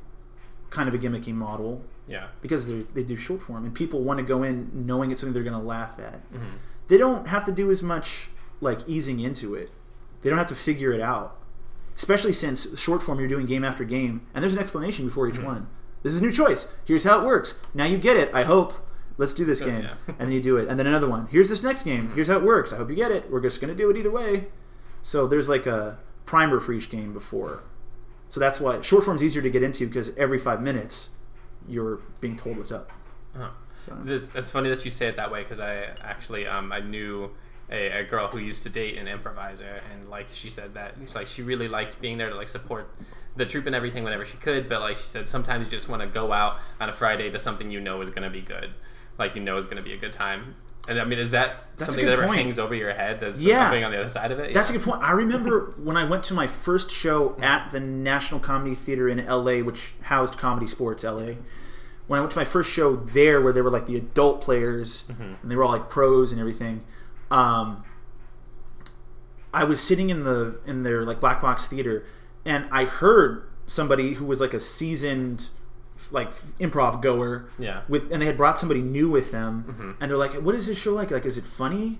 [0.69, 2.27] kind of a gimmicky model Yeah.
[2.41, 5.33] because they they do short form and people want to go in knowing it's something
[5.33, 6.19] they're going to laugh at.
[6.31, 8.29] hmm They don't have to do as much
[8.61, 9.71] like easing into it.
[10.21, 11.37] They don't have to figure it out.
[11.97, 15.35] Especially since short form you're doing game after game and there's an explanation before each
[15.35, 15.43] Mhm.
[15.43, 15.67] one.
[16.03, 16.67] This is a new choice.
[16.85, 17.59] Here's how it works.
[17.73, 18.29] Now you get it.
[18.33, 18.73] I hope.
[19.17, 19.81] Let's do this game.
[19.83, 19.95] yeah.
[20.07, 20.67] and then you do it.
[20.69, 21.25] And then another one.
[21.31, 22.11] Here's this next game.
[22.13, 22.71] Here's how it works.
[22.71, 23.31] I hope you get it.
[23.31, 24.47] We're just going to do it either way.
[25.01, 27.63] So there's like a primer for each game before.
[28.29, 31.09] So that's why short form's easier to get into because every 5 minutes
[31.67, 32.91] you're being told what's up.
[33.35, 33.49] Uh-huh.
[33.83, 36.79] So This, it's funny that you say it that way because I actually um, I
[36.81, 37.31] knew
[37.71, 41.27] a, a girl who used to date an improviser and like she said that like
[41.27, 42.89] she really liked being there to like support
[43.35, 46.01] the troupe and everything whenever she could but like she said sometimes you just want
[46.01, 48.71] to go out on a Friday to something you know is going to be good
[49.19, 50.55] like you know is going to be a good time
[50.87, 52.39] and I mean is that That's something that ever point.
[52.39, 53.69] hangs over your head as Yeah.
[53.69, 55.03] being on the other side of it That's a good point.
[55.03, 59.25] I remember when I went to my first show at the National Comedy Theater in
[59.25, 61.35] LA, which housed ComedySportz LA.
[62.07, 65.03] When I went to my first show there, where they were like the adult players
[65.11, 65.33] mm-hmm.
[65.41, 66.85] and they were all like pros and everything,
[67.31, 67.83] um,
[69.53, 72.05] I was sitting in the in their like black box theater,
[72.45, 75.49] and I heard somebody who was like a seasoned
[76.11, 77.81] like improv goer Yeah.
[77.89, 79.91] with and they had brought somebody new with them Mm-hmm.
[79.99, 81.09] and they're like what is this show like?
[81.09, 81.99] Like is it funny?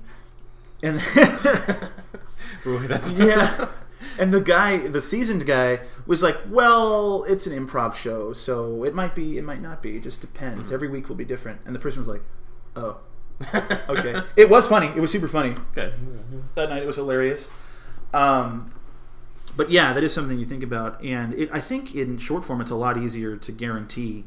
[0.84, 1.02] And
[2.66, 3.70] Ooh, that's yeah.
[4.20, 8.94] And the guy the seasoned guy was like well it's an improv show so it
[8.94, 9.98] might be it might not be.
[9.98, 10.66] It just depends.
[10.66, 10.74] Mm-hmm.
[10.76, 11.62] every week will be different.
[11.66, 12.22] And the person was like
[12.76, 13.00] oh
[13.90, 14.22] okay.
[14.36, 14.88] It was funny.
[14.88, 15.56] It was super funny.
[15.76, 15.94] Good.
[16.56, 17.50] that night it was hilarious.
[18.14, 18.74] Um,
[19.56, 21.04] but yeah that is something you think about.
[21.04, 24.26] And it, i think in short form it's a lot easier to guarantee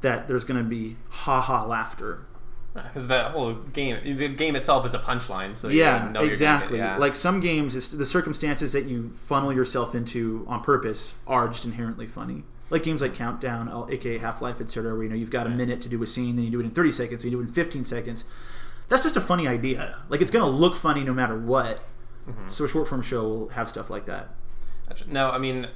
[0.00, 2.26] that there's going to be ha ha laughter
[2.74, 6.78] Because the whole game, the game itself is a punchline, so you yeah exactly.
[6.78, 6.96] yeah.
[6.96, 12.06] like some games the circumstances that you funnel yourself into on purpose are just inherently
[12.06, 15.80] funny like games like countdown aka half-life etc where you know you've got a minute
[15.82, 17.48] to do a scene then you do it in 30 seconds then you do it
[17.48, 18.24] in 15 seconds.
[18.88, 19.96] That's just a funny idea.
[20.08, 21.84] Like it's going to look funny no matter what.
[22.28, 22.50] Mm-hmm.
[22.50, 24.28] so a short form show will have stuff like that.
[25.06, 25.68] No, I mean,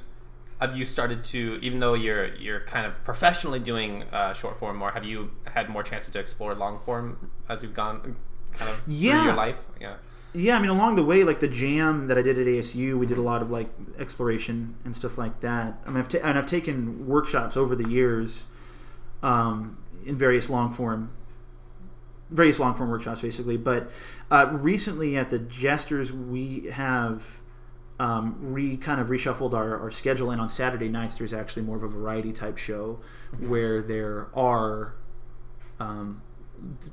[0.61, 4.77] have you started to, even though you're you're kind of professionally doing uh, short form
[4.77, 8.15] more, have you had more chances to explore long form as you've gone
[8.53, 9.65] kind of through your life?
[9.81, 9.95] Yeah.
[10.35, 13.05] Yeah, I mean, along the way, like the jam that I did at ASU, we
[13.05, 13.69] did a lot of like
[13.99, 15.79] exploration and stuff like that.
[15.85, 18.47] I mean, I've ta- and I've taken workshops over the years
[19.21, 21.11] um, in various long form,
[22.31, 23.57] various long form workshops, basically.
[23.57, 23.91] But
[24.31, 27.39] uh, recently at the Jesterz, we have
[27.99, 31.77] um, re kind of reshuffled our, our schedule, and on Saturday nights, there's actually more
[31.77, 32.99] of a variety type show
[33.39, 34.95] where there are
[35.79, 36.23] um,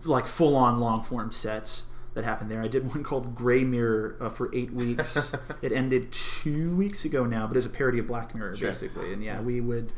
[0.04, 1.84] like full on long form sets
[2.14, 2.60] that happened there.
[2.62, 5.32] I did one called Gray Mirror uh, for eight weeks.
[5.62, 8.68] it ended two weeks ago now, but it's a parody of Black Mirror Sure.
[8.70, 9.12] basically.
[9.12, 9.92] And yeah, we would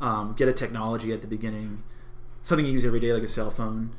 [0.00, 1.82] um, get a technology at the beginning,
[2.42, 3.90] something you use every day like a cell phone,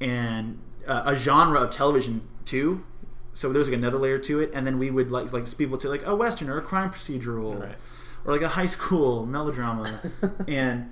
[0.00, 2.82] and uh, a genre of television too.
[3.34, 5.72] So there was like another layer to it, and then we would like like people
[5.72, 7.76] would say like a western or a crime procedural Right.
[8.24, 10.00] or like a high school melodrama,
[10.48, 10.90] and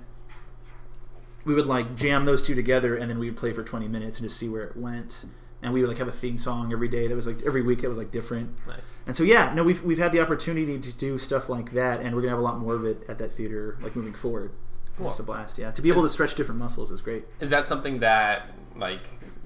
[1.45, 4.19] we would like jam those two together, and then we would play for twenty minutes
[4.19, 5.25] and just see where it went.
[5.63, 7.81] And we would like have a theme song every day that was like every week
[7.81, 8.55] that was like different.
[8.67, 8.97] Nice.
[9.05, 12.15] And so yeah, no, we've we've had the opportunity to do stuff like that, and
[12.15, 14.51] we're gonna have a lot more of it at that theater, like moving forward.
[14.97, 15.09] Cool.
[15.09, 15.71] It's a blast, yeah.
[15.71, 17.25] To be able to stretch different muscles is great.
[17.39, 19.01] Is that something that like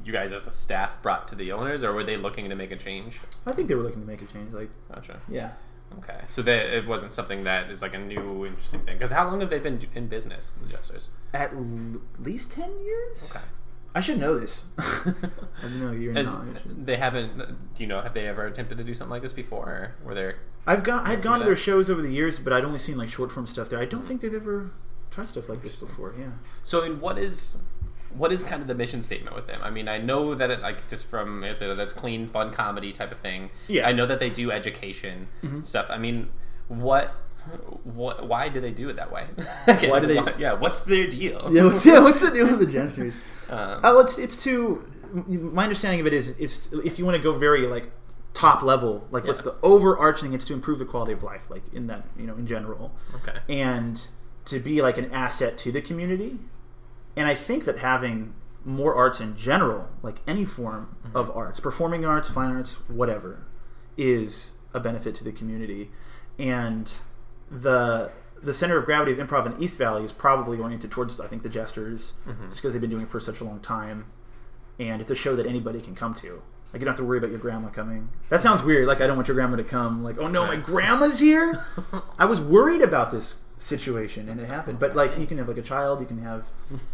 [0.05, 2.71] you guys as a staff brought to the owners, or were they looking to make
[2.71, 3.19] a change?
[3.45, 4.53] I think they were looking to make a change.
[4.53, 5.19] Like, Gotcha.
[5.27, 5.51] yeah,
[5.97, 8.97] Okay, so they, it wasn't something that is like a new interesting thing.
[8.97, 11.07] Because how long have they been in business, the Jesterz?
[11.33, 13.31] at l- least ten years.
[13.35, 13.45] Okay.
[13.95, 14.65] I should know this.
[14.77, 16.45] I you're not.
[16.65, 17.37] They haven't.
[17.75, 18.01] Do you know?
[18.01, 19.65] Have they ever attempted to do something like this before?
[19.65, 20.39] Or were there?
[20.67, 21.07] I've gone.
[21.07, 23.47] I've gone to their shows over the years, but I'd only seen like short form
[23.47, 23.79] stuff there.
[23.79, 24.71] I don't think they've ever
[25.11, 26.13] tried stuff like this before.
[26.19, 26.31] Yeah.
[26.61, 27.59] So, I mean, what is
[28.13, 29.61] what is kind of the mission statement with them?
[29.63, 32.91] I mean, I know that it like just from it's a that's clean, fun comedy
[32.91, 33.49] type of thing.
[33.69, 33.87] Yeah.
[33.87, 35.61] I know that they do education mm-hmm.
[35.61, 35.87] stuff.
[35.89, 36.29] I mean,
[36.67, 37.15] what?
[37.83, 38.27] What?
[38.27, 39.27] Why do they do it that way?
[39.69, 40.53] Okay, Why do they- yeah.
[40.53, 41.49] What's their deal?
[41.49, 41.63] Yeah.
[41.63, 43.13] What's, yeah, what's the deal with the Jesterz?
[43.49, 44.85] Um, Oh, it's it's to
[45.27, 47.91] my understanding of it is it's if you want to go very like
[48.33, 50.33] top level, like what's the overarching?
[50.33, 53.39] It's to improve the quality of life, like in that you know in general, okay.
[53.49, 54.07] and
[54.45, 56.37] to be like an asset to the community.
[57.15, 58.33] And I think that having
[58.65, 63.45] more arts in general, like any form of arts, performing arts, fine arts, whatever,
[63.97, 65.91] is a benefit to the community.
[66.37, 66.91] And
[67.49, 71.27] the the center of gravity of improv in East Valley is probably oriented towards I
[71.27, 72.49] think the Jesterz, mm-hmm.
[72.49, 74.05] just because they've been doing it for such a long time,
[74.79, 76.41] and it's a show that anybody can come to.
[76.73, 78.09] Like you don't have to worry about your grandma coming.
[78.29, 78.69] That sounds mm-hmm.
[78.69, 78.87] weird.
[78.87, 80.03] Like I don't want your grandma to come.
[80.03, 81.65] Like oh no, my grandma's here.
[82.19, 84.79] I was worried about this situation, and it happened.
[84.79, 86.45] But like you can have like a child, you can have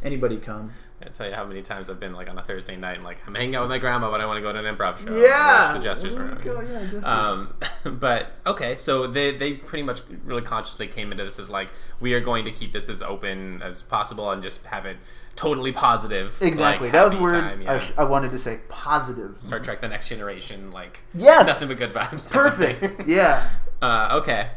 [0.03, 0.73] anybody come.
[1.05, 3.17] I tell you how many times I've been like on a Thursday night and like
[3.27, 5.15] I'm hanging out with my grandma, but I want to go to an improv show.
[5.15, 5.77] Yeah.
[5.77, 6.17] the Jesterz.
[6.17, 6.39] Room.
[6.43, 7.03] Yeah, Jesterz.
[7.05, 7.53] Um,
[7.99, 12.13] but okay, so they they pretty much really consciously came into this as like we
[12.13, 14.97] are going to keep this as open as possible and just have it
[15.35, 16.37] totally positive.
[16.41, 16.87] Exactly.
[16.87, 18.59] like, that was word time, I, sh- I wanted to say.
[18.69, 19.39] Positive.
[19.39, 21.47] Star Trek: The Next Generation, like Yes.
[21.47, 22.29] nothing but good vibes.
[22.29, 22.75] type of thing.
[22.79, 23.07] Perfect.
[23.09, 23.51] yeah.
[23.81, 24.49] Uh, okay.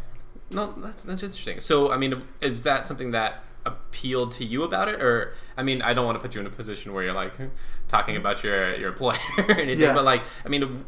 [0.50, 1.58] No, that's that's interesting.
[1.58, 5.82] So, I mean, is that something that appealed to you about it, or I mean,
[5.82, 7.34] I don't want to put you in a position where you're like
[7.88, 9.94] talking about your your employer or anything, Yeah.
[9.94, 10.84] but like, I mean,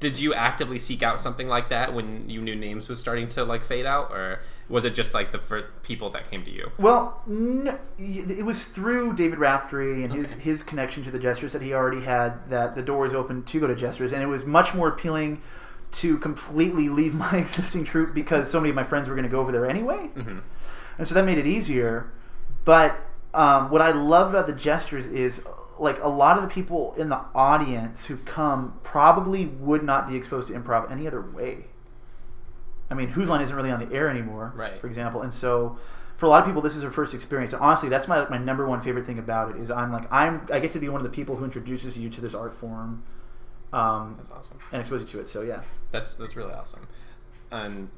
[0.00, 3.44] did you actively seek out something like that when you knew names was starting to
[3.44, 6.70] like fade out, or was it just like the people that came to you?
[6.78, 11.62] Well, no, it was through David Raftery and his, his connection to the Jesterz that
[11.62, 14.46] he already had that the door was open to go to Jesterz, and it was
[14.46, 15.42] much more appealing
[15.92, 19.30] to completely leave my existing troupe because so many of my friends were going to
[19.30, 20.38] go over there anyway, Mm-hmm.
[20.98, 22.10] and so that made it easier.
[22.64, 22.98] But
[23.36, 25.42] um, what I love about the Jesterz is
[25.78, 30.16] like a lot of the people in the audience who come probably would not be
[30.16, 31.66] exposed to improv any other way.
[32.90, 34.80] I mean, Whose Line isn't really on the air anymore, Right.
[34.80, 35.78] for example, and so
[36.16, 37.52] for a lot of people, this is their first experience.
[37.52, 40.60] Honestly, that's my my number one favorite thing about it is I'm like I'm I
[40.60, 43.02] get to be one of the people who introduces you to this art form,
[43.72, 44.58] um, That's awesome.
[44.72, 45.28] and expose you to it.
[45.28, 45.60] So yeah,
[45.90, 46.86] That's that's really awesome.
[47.50, 47.90] And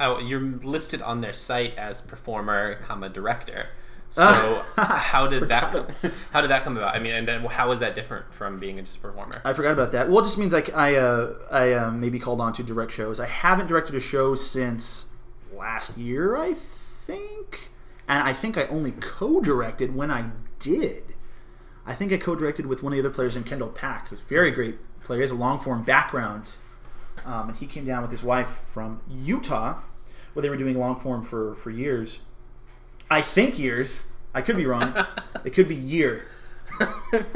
[0.00, 3.68] oh, you're listed on their site as performer, comma director.
[4.12, 6.12] So how did that Forgot.
[6.32, 6.94] how did that come about?
[6.94, 9.40] I mean, and then how is that different from being a just performer?
[9.42, 10.10] I forgot about that.
[10.10, 13.18] Well, it just means like I uh, I uh, maybe called on to direct shows.
[13.18, 15.06] I haven't directed a show since
[15.56, 17.70] last year, I think,
[18.06, 21.14] and I think I only co-directed when I did.
[21.86, 24.24] I think I co-directed with one of the other players in Kendall Pack, who's a
[24.24, 25.20] very great player.
[25.20, 26.52] He has a long form background,
[27.24, 29.80] um, and he came down with his wife from Utah,
[30.34, 32.20] where they were doing long form for for years.
[33.10, 34.06] I think years.
[34.34, 34.94] I could be wrong.
[35.44, 36.26] it could be year.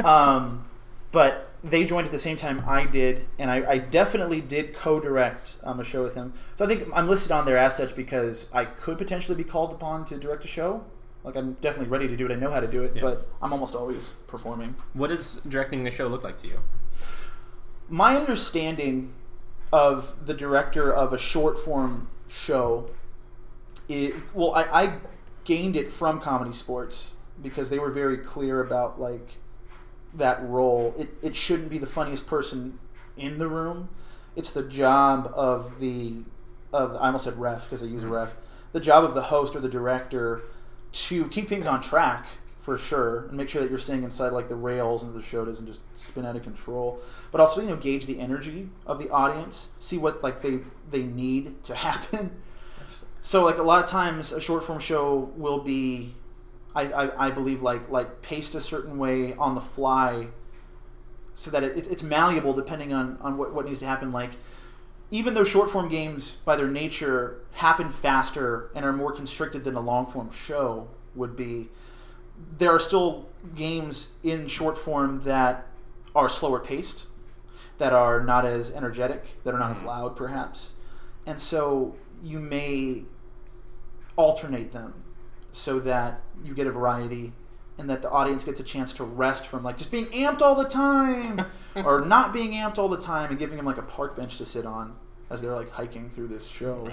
[0.05, 0.67] Um,
[1.13, 5.59] but they joined at the same time I did, and I, I definitely did co-direct
[5.63, 6.33] um, a show with him.
[6.55, 9.73] So I think I'm listed on there as such because I could potentially be called
[9.73, 10.85] upon to direct a show.
[11.25, 12.33] Like I'm definitely ready to do it.
[12.33, 13.03] I know how to do it, Yeah.
[13.03, 14.77] but I'm almost always performing.
[14.95, 16.61] What does directing the show look like to you?
[17.89, 19.13] My understanding
[19.73, 22.89] of the director of a short form show,
[23.89, 24.93] it, well, I, I
[25.47, 29.39] gained it from ComedySportz because they were very clear about like
[30.13, 30.95] that role.
[30.99, 32.79] It, it shouldn't be the funniest person
[33.17, 33.89] in the room.
[34.35, 36.25] It's the job of the
[36.73, 38.17] of I almost said ref because I use a mm-hmm.
[38.17, 38.37] ref.
[38.73, 40.43] The job of the host or the director
[40.93, 42.27] to keep things on track
[42.61, 45.45] for sure and make sure that you're staying inside like the rails and the show
[45.45, 47.01] doesn't just spin out of control.
[47.31, 50.59] But also you know gauge the energy of the audience, see what like they
[50.91, 52.43] they need to happen.
[53.27, 56.15] So like a lot of times a short form show will be
[56.77, 60.29] I, I, I believe like like paced a certain way on the fly
[61.35, 64.13] so that it, it, it's malleable depending on, on what, what needs to happen.
[64.13, 64.31] Like
[65.11, 69.75] even though short form games by their nature happen faster and are more constricted than
[69.75, 71.69] a long form show would be
[72.59, 75.67] there are still games in short form that
[76.15, 77.09] are slower paced
[77.79, 79.89] that are not as energetic that are not as mm-hmm.
[79.89, 80.75] loud perhaps.
[81.27, 83.03] And so you may
[84.17, 85.05] alternate them
[85.53, 87.33] so that you get a variety
[87.79, 90.55] and that the audience gets a chance to rest from like just being amped all
[90.55, 91.45] the time
[91.85, 94.47] or not being amped all the time and giving them like a park bench to
[94.47, 94.97] sit on
[95.31, 96.89] as they're like hiking through this show.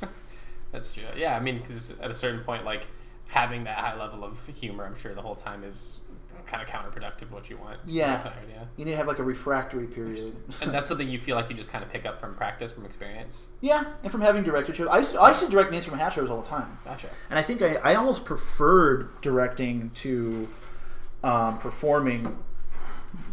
[0.72, 1.04] That's true.
[1.16, 2.86] Yeah, I mean, because at a certain point, like
[3.28, 6.00] having that high level of humor, I'm sure the whole time is
[6.46, 7.30] kind of counterproductive.
[7.30, 7.78] What you want?
[7.86, 8.32] Yeah.
[8.48, 8.64] Yeah.
[8.76, 10.34] You need to have like a refractory period.
[10.62, 12.84] And that's something you feel like you just kind of pick up from practice, from
[12.84, 13.46] experience.
[13.60, 14.88] yeah, and from having directed shows.
[14.88, 16.78] I used to, I used to direct Names from Hat shows all the time.
[16.84, 17.08] Gotcha.
[17.30, 20.48] And I think I, I almost preferred directing to
[21.22, 22.38] um, performing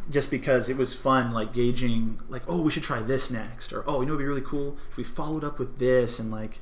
[0.09, 3.83] just because it was fun, like gauging, like, oh, we should try this next, or
[3.87, 6.59] oh, you know, it'd be really cool if we followed up with this, and like,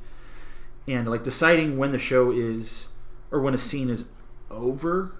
[0.88, 2.89] and like deciding when the show is
[3.32, 4.06] or when a scene is
[4.49, 5.14] over.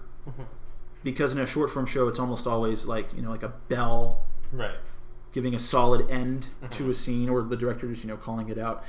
[1.04, 4.24] Because in a short form show, it's almost always like you know, like a bell
[4.52, 4.74] Right.
[5.32, 8.58] giving a solid end to a scene, or the director just you know calling it
[8.58, 8.84] out.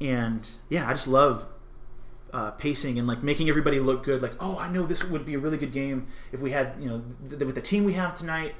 [0.00, 1.46] And yeah, I just love
[2.32, 4.22] uh, pacing and like making everybody look good.
[4.22, 6.88] Like, oh, I know this would be a really good game if we had you
[6.88, 8.54] know th- with the team we have tonight.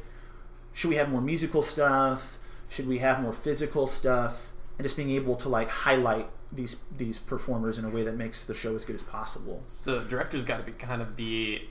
[0.75, 2.39] Should we have more musical stuff?
[2.69, 4.53] Should we have more physical stuff?
[4.79, 8.45] And just being able to like highlight these these performers in a way that makes
[8.45, 9.63] the show as good as possible.
[9.67, 11.69] So directors got to be kind of be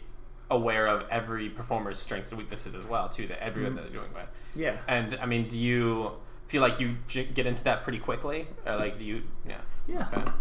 [0.52, 3.26] aware of every performer's strengths and weaknesses as well, too.
[3.28, 3.78] That everyone mm-hmm.
[3.78, 4.28] that they're doing with.
[4.54, 4.78] Yeah.
[4.88, 6.12] And I mean, do you
[6.48, 9.24] feel like you j- get into that pretty quickly, or like do you?
[9.48, 9.62] Yeah.
[9.88, 10.08] Yeah.
[10.14, 10.32] Okay.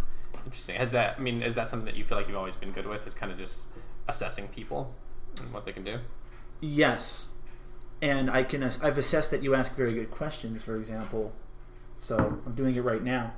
[0.45, 0.77] Interesting.
[0.77, 1.17] Has that?
[1.19, 3.07] I mean, is that something that you feel like you've always been good with?
[3.07, 3.69] Is kind of just
[4.09, 4.95] assessing people
[5.41, 5.99] and what they can do.
[6.61, 7.29] Yes,
[8.03, 8.63] and I can.
[8.63, 10.63] I've assessed that you ask very good questions.
[10.63, 11.33] For example,
[11.97, 13.35] so I'm doing it right now.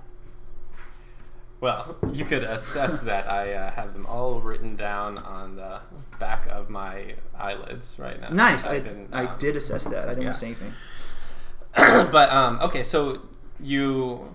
[1.62, 3.30] Well, you could assess that.
[3.30, 5.80] I uh, have them all written down on the
[6.18, 8.30] back of my eyelids right now.
[8.30, 8.66] Nice.
[8.66, 9.08] I, didn't.
[9.12, 10.08] I um, did assess that.
[10.08, 10.32] I didn't yeah.
[10.32, 10.72] say anything.
[11.74, 13.22] but um, okay, so
[13.60, 14.34] you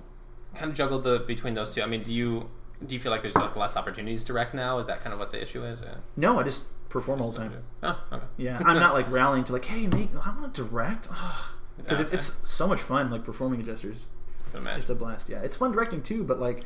[0.56, 1.84] kind of juggled the between those two.
[1.84, 2.50] I mean, do you
[2.86, 4.78] do you feel like there's like less opportunities to rec now?
[4.78, 5.82] Is that kind of what the issue is?
[5.82, 5.96] Yeah.
[6.16, 7.64] No, I just perform all the time.
[7.84, 8.26] Oh, okay.
[8.38, 11.10] Yeah, I'm not like rallying to like, hey, make I want to direct
[11.76, 12.18] because it's, Okay.
[12.18, 13.12] it's so much fun.
[13.12, 14.08] Like performing adjusters,
[14.54, 15.28] it's, it's a blast.
[15.28, 16.24] Yeah, it's fun directing too.
[16.24, 16.64] But like,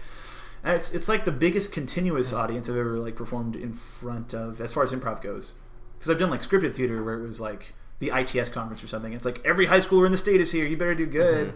[0.64, 4.62] and it's it's like the biggest continuous audience I've ever like performed in front of
[4.62, 5.55] as far as improv goes.
[5.97, 9.14] Because I've done like scripted theater where it was like the ITS conference or something.
[9.14, 10.66] It's like every high schooler in the state is here.
[10.66, 11.53] You better do good.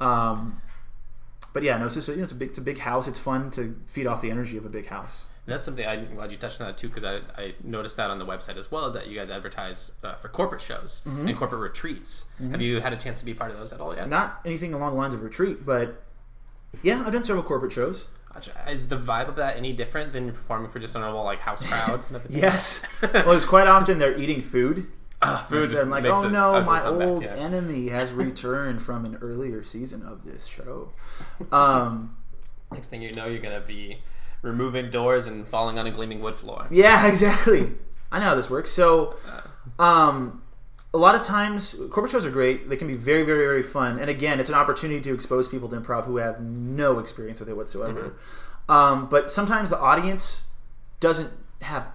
[0.00, 0.60] Um,
[1.52, 3.08] but yeah, no, it's just a, you know, it's a big it's a big house.
[3.08, 5.26] It's fun to feed off the energy of a big house.
[5.46, 8.10] And that's something I'm glad you touched on that too, because I, I noticed that
[8.10, 11.36] on the website as well, is that you guys advertise uh, for corporate shows and
[11.36, 12.26] corporate retreats.
[12.50, 14.08] Have you had a chance to be part of those at all yet?
[14.10, 16.02] Not anything along the lines of retreat, but
[16.82, 18.08] yeah, I've done several corporate shows.
[18.68, 21.64] Is the vibe of that any different than performing for just a normal like house
[21.66, 22.02] crowd?
[22.28, 22.82] Yes.
[23.02, 24.86] well, it's quite often they're eating food.
[25.20, 25.74] Ah, food.
[25.74, 27.34] I'm like, oh no, my old yeah.
[27.34, 30.92] enemy has returned from an earlier season of this show.
[31.50, 32.16] Um,
[32.70, 33.98] Next thing you know, you're gonna be
[34.42, 36.66] removing doors and falling on a gleaming wood floor.
[36.70, 37.72] yeah, exactly.
[38.12, 38.70] I know how this works.
[38.70, 39.16] So,
[39.78, 40.42] um,
[40.94, 42.68] a lot of times, corporate shows are great.
[42.68, 43.98] They can be very, very, very fun.
[43.98, 47.48] And again, it's an opportunity to expose people to improv who have no experience with
[47.48, 48.14] it whatsoever.
[48.68, 50.46] Um, but sometimes the audience
[51.00, 51.30] doesn't
[51.62, 51.88] have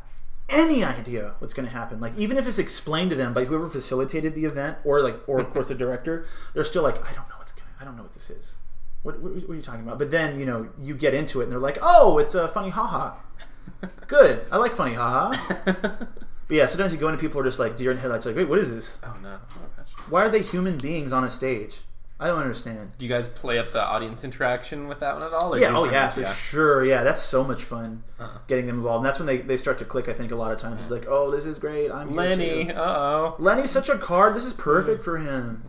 [0.50, 2.00] any idea what's going to happen.
[2.00, 5.39] Like even if it's explained to them by whoever facilitated the event, or like, or
[5.39, 7.68] of course the director, they're still like, I don't know what's going.
[7.68, 8.56] to I don't know what this is.
[9.02, 10.00] What, what, what are you talking about?
[10.00, 12.70] But then you know you get into it, and they're like, oh, it's a funny
[12.70, 13.16] haha.
[14.08, 15.36] Good, I like funny haha.
[16.48, 18.36] But yeah, sometimes you go into people who are just like deer in headlights, like,
[18.36, 19.00] wait, what is this?
[19.04, 19.38] Oh no!
[19.56, 19.88] Oh, gosh.
[20.10, 21.82] Why are they human beings on a stage?
[22.20, 22.91] I don't understand.
[22.98, 25.60] Do you guys play up the audience interaction with that one at all?
[25.60, 26.86] Yeah, oh yeah, for sure.
[26.86, 28.38] Yeah, that's so much fun Uh-huh.
[28.48, 29.00] getting them involved.
[29.04, 30.82] And that's when they, they start to click, I think, a lot of times.
[30.82, 31.91] It's like, oh, this is great.
[31.91, 32.72] I'm Lenny.
[32.72, 33.36] Uh oh.
[33.39, 34.36] Lenny's such a card.
[34.36, 35.64] This is perfect for him.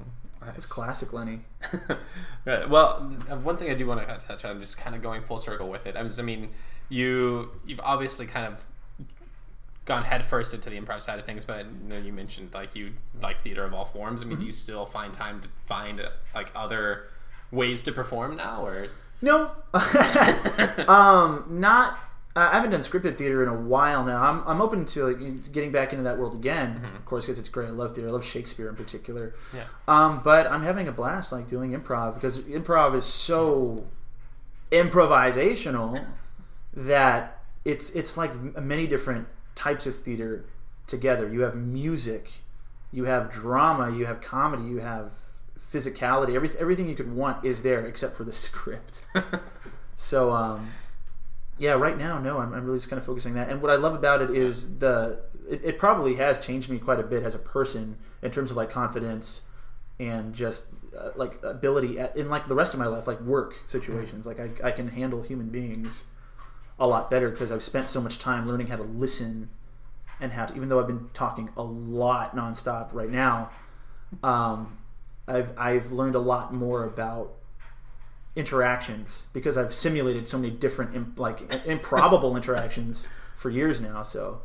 [0.55, 1.41] It's classic Lenny.
[2.45, 2.69] right.
[2.69, 5.39] Well, uh, one thing I do want to touch on, just kind of going full
[5.39, 5.97] circle with it.
[5.97, 6.51] I was, I mean,
[6.89, 8.65] you you've obviously kind of
[9.85, 12.93] gone headfirst into the improv side of things, but I know you mentioned like you
[13.23, 14.23] like theater of all forms.
[14.23, 17.05] I mean, do you still find time to find uh, like other
[17.51, 18.89] ways to perform now, or
[19.21, 19.51] No,
[20.89, 21.99] um, not.
[22.37, 24.21] I haven't done scripted theater in a while now.
[24.21, 26.85] I'm, I'm open to like getting back into that world again.
[26.97, 27.69] Of course, because it's great.
[27.69, 28.09] I love theater.
[28.09, 29.35] I love Shakespeare in particular.
[29.55, 33.87] yeah, Um, but I'm having a blast like doing improv because improv is so
[34.73, 36.05] improvisational
[36.73, 40.45] that it's it's like many different types of theater
[40.87, 41.29] together.
[41.29, 42.31] You have music,
[42.93, 45.13] you have drama, you have comedy, you have
[45.59, 46.35] physicality.
[46.35, 49.03] Everything everything you could want is there except for the script.
[49.97, 50.73] So um,
[51.59, 53.49] yeah, right now, no, I'm, I'm really just kind of focusing that.
[53.49, 56.99] And what I love about it is the it, it probably has changed me quite
[56.99, 59.43] a bit as a person in terms of like confidence
[60.01, 60.67] and just
[60.99, 64.27] uh, like ability at, in like the rest of my life, like work situations.
[64.27, 66.05] Like I, I can handle human beings
[66.79, 69.51] a lot better because I've spent so much time learning how to listen
[70.21, 73.51] and how to, even though I've been talking a lot nonstop right now,
[74.23, 74.79] um,
[75.27, 77.35] I've I've learned a lot more about
[78.37, 84.03] interactions because I've simulated so many different imp- like improbable interactions for years now.
[84.03, 84.43] So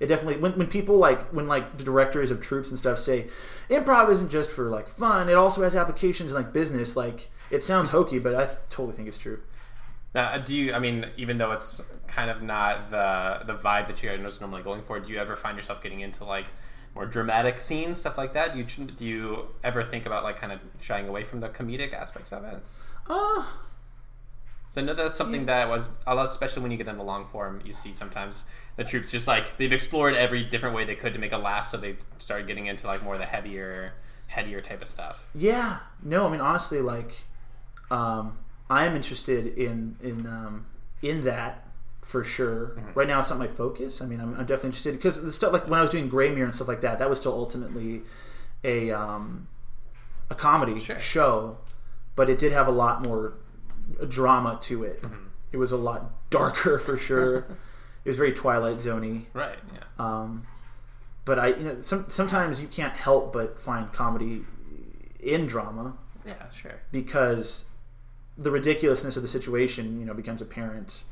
[0.00, 3.28] it definitely when, when people like when like the directors of troupes and stuff say
[3.70, 6.96] improv isn't just for like fun, it also has applications in like business.
[6.96, 9.40] Like it sounds hokey, but I totally think it's true.
[10.14, 10.72] Now, do you?
[10.72, 14.40] I mean, even though it's kind of not the the vibe that you guys are
[14.40, 16.46] normally going for, do you ever find yourself getting into like
[16.94, 18.52] more dramatic scenes, stuff like that?
[18.52, 21.92] Do you do you ever think about like kind of shying away from the comedic
[21.92, 22.62] aspects of it?
[23.08, 23.44] Uh
[24.68, 27.26] So I know that's something that was a lot, especially when you get into long
[27.26, 27.60] form.
[27.64, 28.44] You see sometimes
[28.76, 31.66] the troupes just like they've explored every different way they could to make a laugh,
[31.68, 33.94] so they started getting into like more of the heavier,
[34.28, 35.28] headier type of stuff.
[35.34, 37.24] Yeah, no, I mean honestly, like,
[37.90, 38.38] um,
[38.70, 40.66] I am interested in in um,
[41.02, 41.66] in that
[42.02, 42.78] for sure.
[42.94, 44.02] Right now, it's not my focus.
[44.02, 46.30] I mean, I'm, I'm definitely interested because the stuff like when I was doing Grey
[46.30, 48.02] Mirror and stuff like that, that was still ultimately
[48.62, 49.48] a um,
[50.30, 50.98] a comedy Sure.
[50.98, 51.58] show,
[52.16, 53.34] but it did have a lot more
[54.08, 55.02] drama to it.
[55.52, 57.36] It was a lot darker for sure.
[58.04, 59.26] it was very Twilight Zoney.
[59.34, 59.58] Right.
[59.72, 59.80] Yeah.
[59.98, 60.46] Um,
[61.26, 64.44] but I, you know, some, sometimes you can't help but find comedy
[65.20, 65.96] in drama
[66.26, 66.48] Yeah.
[66.50, 66.80] Sure.
[66.92, 67.66] because
[68.36, 71.04] the ridiculousness of the situation, you know, becomes apparent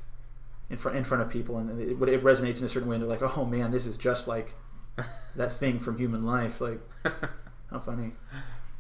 [0.71, 2.97] in front in front of people, and it, it resonates in a certain way.
[2.97, 4.55] And they're like, "Oh man, this is just like
[5.37, 6.81] that thing from human life." Like,
[7.71, 8.13] how funny?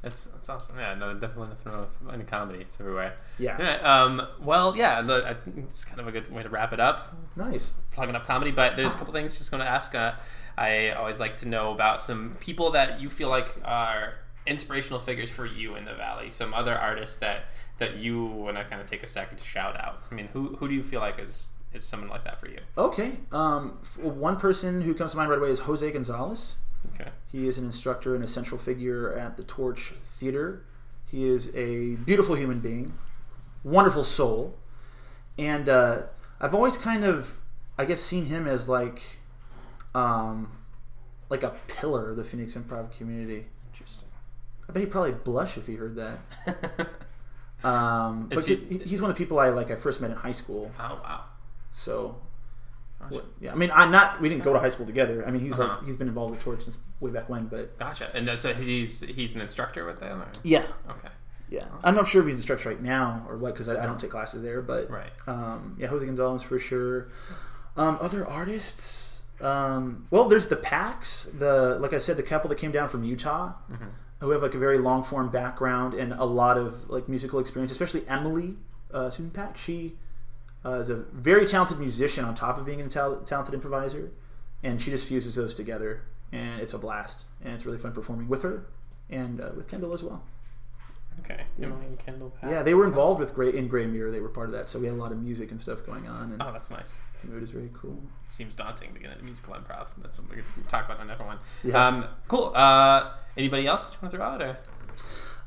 [0.02, 0.78] That's that's awesome.
[0.78, 2.58] Yeah, no, definitely nothing wrong with any comedy.
[2.62, 3.14] It's everywhere.
[3.38, 3.76] Yeah, Yeah.
[4.02, 4.26] Um.
[4.40, 5.00] Well, yeah.
[5.02, 7.14] the- I think it's kind of a good way to wrap it up.
[7.36, 7.74] nice.
[7.92, 9.94] Plugging up comedy, but there's a couple things just going to ask.
[9.94, 10.14] Uh,
[10.58, 14.14] I always like to know about some people that you feel like are
[14.46, 16.30] inspirational figures for you in the valley.
[16.30, 17.44] Some other artists that
[17.78, 20.06] that you want to kind of take a second to shout out.
[20.10, 22.58] I mean, who who do you feel like is is someone like that for you?
[22.76, 23.16] Okay.
[23.30, 26.56] Um, one person who comes to mind right away is Jose Gonzalez.
[26.94, 27.10] Okay.
[27.30, 30.64] He is an instructor and a central figure at the Torch Theater.
[31.06, 32.94] He is a beautiful human being,
[33.62, 34.56] wonderful soul,
[35.38, 36.02] and uh,
[36.40, 37.40] I've always kind of,
[37.78, 39.02] I guess, seen him as like,
[39.94, 40.52] um,
[41.28, 43.46] like a pillar of the Phoenix improv community.
[43.72, 44.08] Interesting.
[44.68, 46.88] I bet he'd probably blush if he heard that.
[47.64, 49.70] Um, but he- he, he's one of the people I like.
[49.70, 51.24] I first met in high school, oh wow.
[51.70, 52.16] so
[53.00, 53.22] Gotcha.
[53.40, 53.52] yeah.
[53.52, 54.20] I mean, I'm not.
[54.20, 55.24] We didn't go to high school together.
[55.26, 55.74] I mean, he's Uh-huh.
[55.76, 57.46] like he's been involved with Torch since way back when.
[57.46, 58.10] But Gotcha.
[58.14, 60.22] And uh, so he's he's an instructor with them.
[60.22, 60.28] Or?
[60.44, 61.08] yeah, Okay.
[61.48, 63.98] Yeah, I'm not sure if he's instructor right now or what because I, I don't
[64.00, 64.62] take classes there.
[64.62, 65.10] But Right.
[65.26, 67.08] um, yeah, Jose Gonzalez for sure.
[67.76, 71.24] Um, other artists, um, well, there's the Packs.
[71.24, 73.52] The like I said, the couple that came down from Utah,
[74.22, 77.72] who have like a very long form background and a lot of like musical experience.
[77.72, 78.54] Especially Emily
[78.94, 79.58] uh, Susan Pack.
[79.58, 79.94] She
[80.64, 84.10] uh, is a very talented musician on top of being a tal- talented improviser,
[84.62, 87.24] and she just fuses those together, and it's a blast.
[87.44, 88.66] And it's really fun performing with her
[89.10, 90.22] and uh, with Kendall as well.
[91.20, 91.42] Okay.
[91.60, 92.30] Emily and Kendall.
[92.40, 92.50] Pat.
[92.50, 94.12] Yeah, they were involved with Gray in Gray Mirror.
[94.12, 96.06] They were part of that, so we had a lot of music and stuff going
[96.08, 97.00] on, and Oh, that's nice.
[97.24, 98.02] It is very cool.
[98.26, 99.88] It seems daunting to get into musical improv.
[99.98, 101.38] That's something we could talk about on another one.
[101.64, 101.86] Yeah.
[101.86, 102.52] Um, cool.
[102.54, 104.42] Uh, anybody else you want to throw out?
[104.42, 104.58] Or?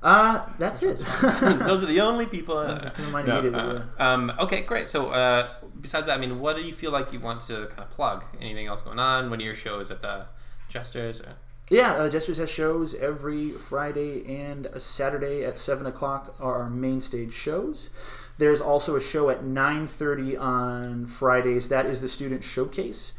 [0.04, 0.98] Uh, that's it.
[1.42, 2.58] Those are the only people.
[2.58, 4.88] Uh, Come to mind no, uh, um, okay, great.
[4.88, 5.48] So, uh,
[5.82, 8.24] besides that, I mean, what do you feel like you want to kind of plug?
[8.40, 9.30] Anything else going on?
[9.30, 10.28] When your shows at the
[10.72, 11.26] Jesterz?
[11.26, 11.34] Or?
[11.72, 17.02] yeah, uh, Jesterz has shows every Friday and Saturday at seven o'clock are our main
[17.02, 17.90] stage shows.
[18.38, 21.70] There's also a show at nine thirty on Fridays.
[21.70, 23.14] That is the student showcase.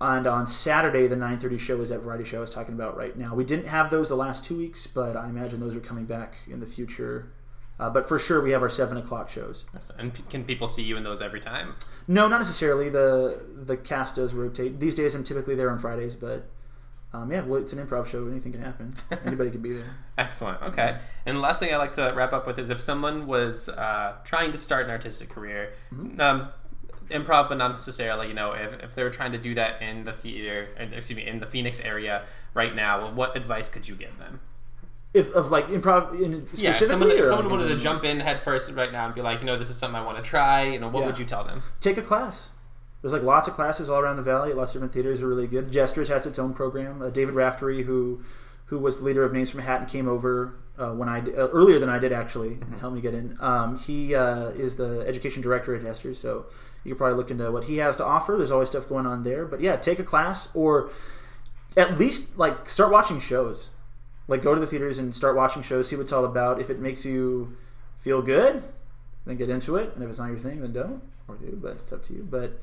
[0.00, 3.16] And on Saturday, the 9:30 show is that variety show I was talking about right
[3.16, 3.34] now.
[3.34, 6.36] We didn't have those the last two weeks, but I imagine those are coming back
[6.46, 7.32] in the future.
[7.78, 9.66] Uh, but for sure, we have our seven o'clock shows.
[9.98, 11.74] And p- can people see you in those every time?
[12.08, 12.88] No, not necessarily.
[12.90, 14.80] the The cast does rotate.
[14.80, 16.46] These days, I'm typically there on Fridays, but
[17.22, 18.26] um, yeah, well, it's an improv show.
[18.26, 18.94] Anything can happen.
[19.24, 19.94] Anybody can be there.
[20.18, 20.60] Excellent.
[20.62, 20.98] Okay.
[21.24, 24.16] And the last thing I like to wrap up with is if someone was uh,
[24.24, 25.72] trying to start an artistic career,
[26.18, 26.48] um,
[27.10, 30.04] improv, but not necessarily, you know, if, if they were trying to do that in
[30.04, 32.22] the theater, excuse me, in the Phoenix area
[32.54, 34.40] right now, what advice could you give them?
[35.14, 38.20] If of like improv in Yeah, if specifically, someone, if someone wanted to jump in
[38.20, 40.28] head first right now and be like, you know, this is something I want to
[40.28, 41.06] try, you know, what Yeah.
[41.06, 41.62] would you tell them?
[41.80, 42.50] take a class.
[43.02, 44.52] There's like lots of classes all around the valley.
[44.52, 45.70] Lots of different theaters are really good.
[45.70, 47.02] Jesterz has its own program.
[47.02, 48.22] Uh, David Raftery, who
[48.66, 51.78] who was the leader of Names from Manhattan, came over uh, when I uh, earlier
[51.78, 53.36] than I did actually and helped me get in.
[53.40, 56.46] Um, he uh, is the education director at Jesterz, so
[56.84, 58.36] you could probably look into what he has to offer.
[58.36, 59.44] There's always stuff going on there.
[59.44, 60.90] But yeah, take a class or
[61.76, 63.70] at least like start watching shows.
[64.28, 66.60] Like go to the theaters and start watching shows, see what it's all about.
[66.60, 67.56] If it makes you
[67.98, 68.62] feel good,
[69.24, 69.92] then get into it.
[69.94, 71.58] And if it's not your thing, then don't or do.
[71.60, 72.26] But it's up to you.
[72.28, 72.60] But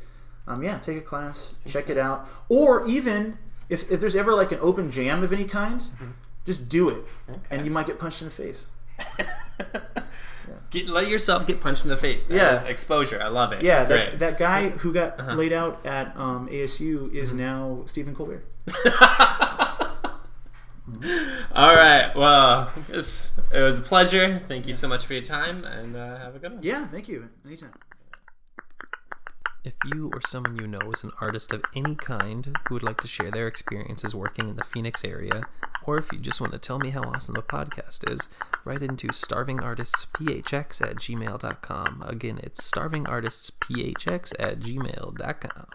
[0.47, 3.37] um, yeah, take a class, check it out, or even
[3.69, 5.81] if, if there's ever like an open jam of any kind,
[6.45, 7.39] just do it, Okay.
[7.51, 8.67] and you might get punched in the face.
[10.69, 12.25] Get, let yourself get punched in the face.
[12.25, 12.63] That Yeah.
[12.63, 13.21] exposure.
[13.21, 13.61] I love it.
[13.63, 14.11] Yeah, Great.
[14.11, 15.35] that, that guy who got Uh-huh.
[15.35, 18.43] laid out at um, ASU is now Stephen Colbert.
[21.55, 22.11] All right.
[22.15, 23.31] Well, it was
[23.77, 24.41] a pleasure.
[24.47, 26.59] Thank you so much for your time, and uh, have a good one.
[26.63, 27.29] Yeah, thank you.
[27.45, 27.71] Anytime.
[29.63, 32.99] If you or someone you know is an artist of any kind who would like
[32.99, 35.43] to share their experiences working in the Phoenix area,
[35.85, 38.27] or if you just want to tell me how awesome the podcast is,
[38.65, 42.03] write into starvingartistsphx at gmail.com.
[42.05, 45.65] Again, it's starvingartistsphx at gmail.com.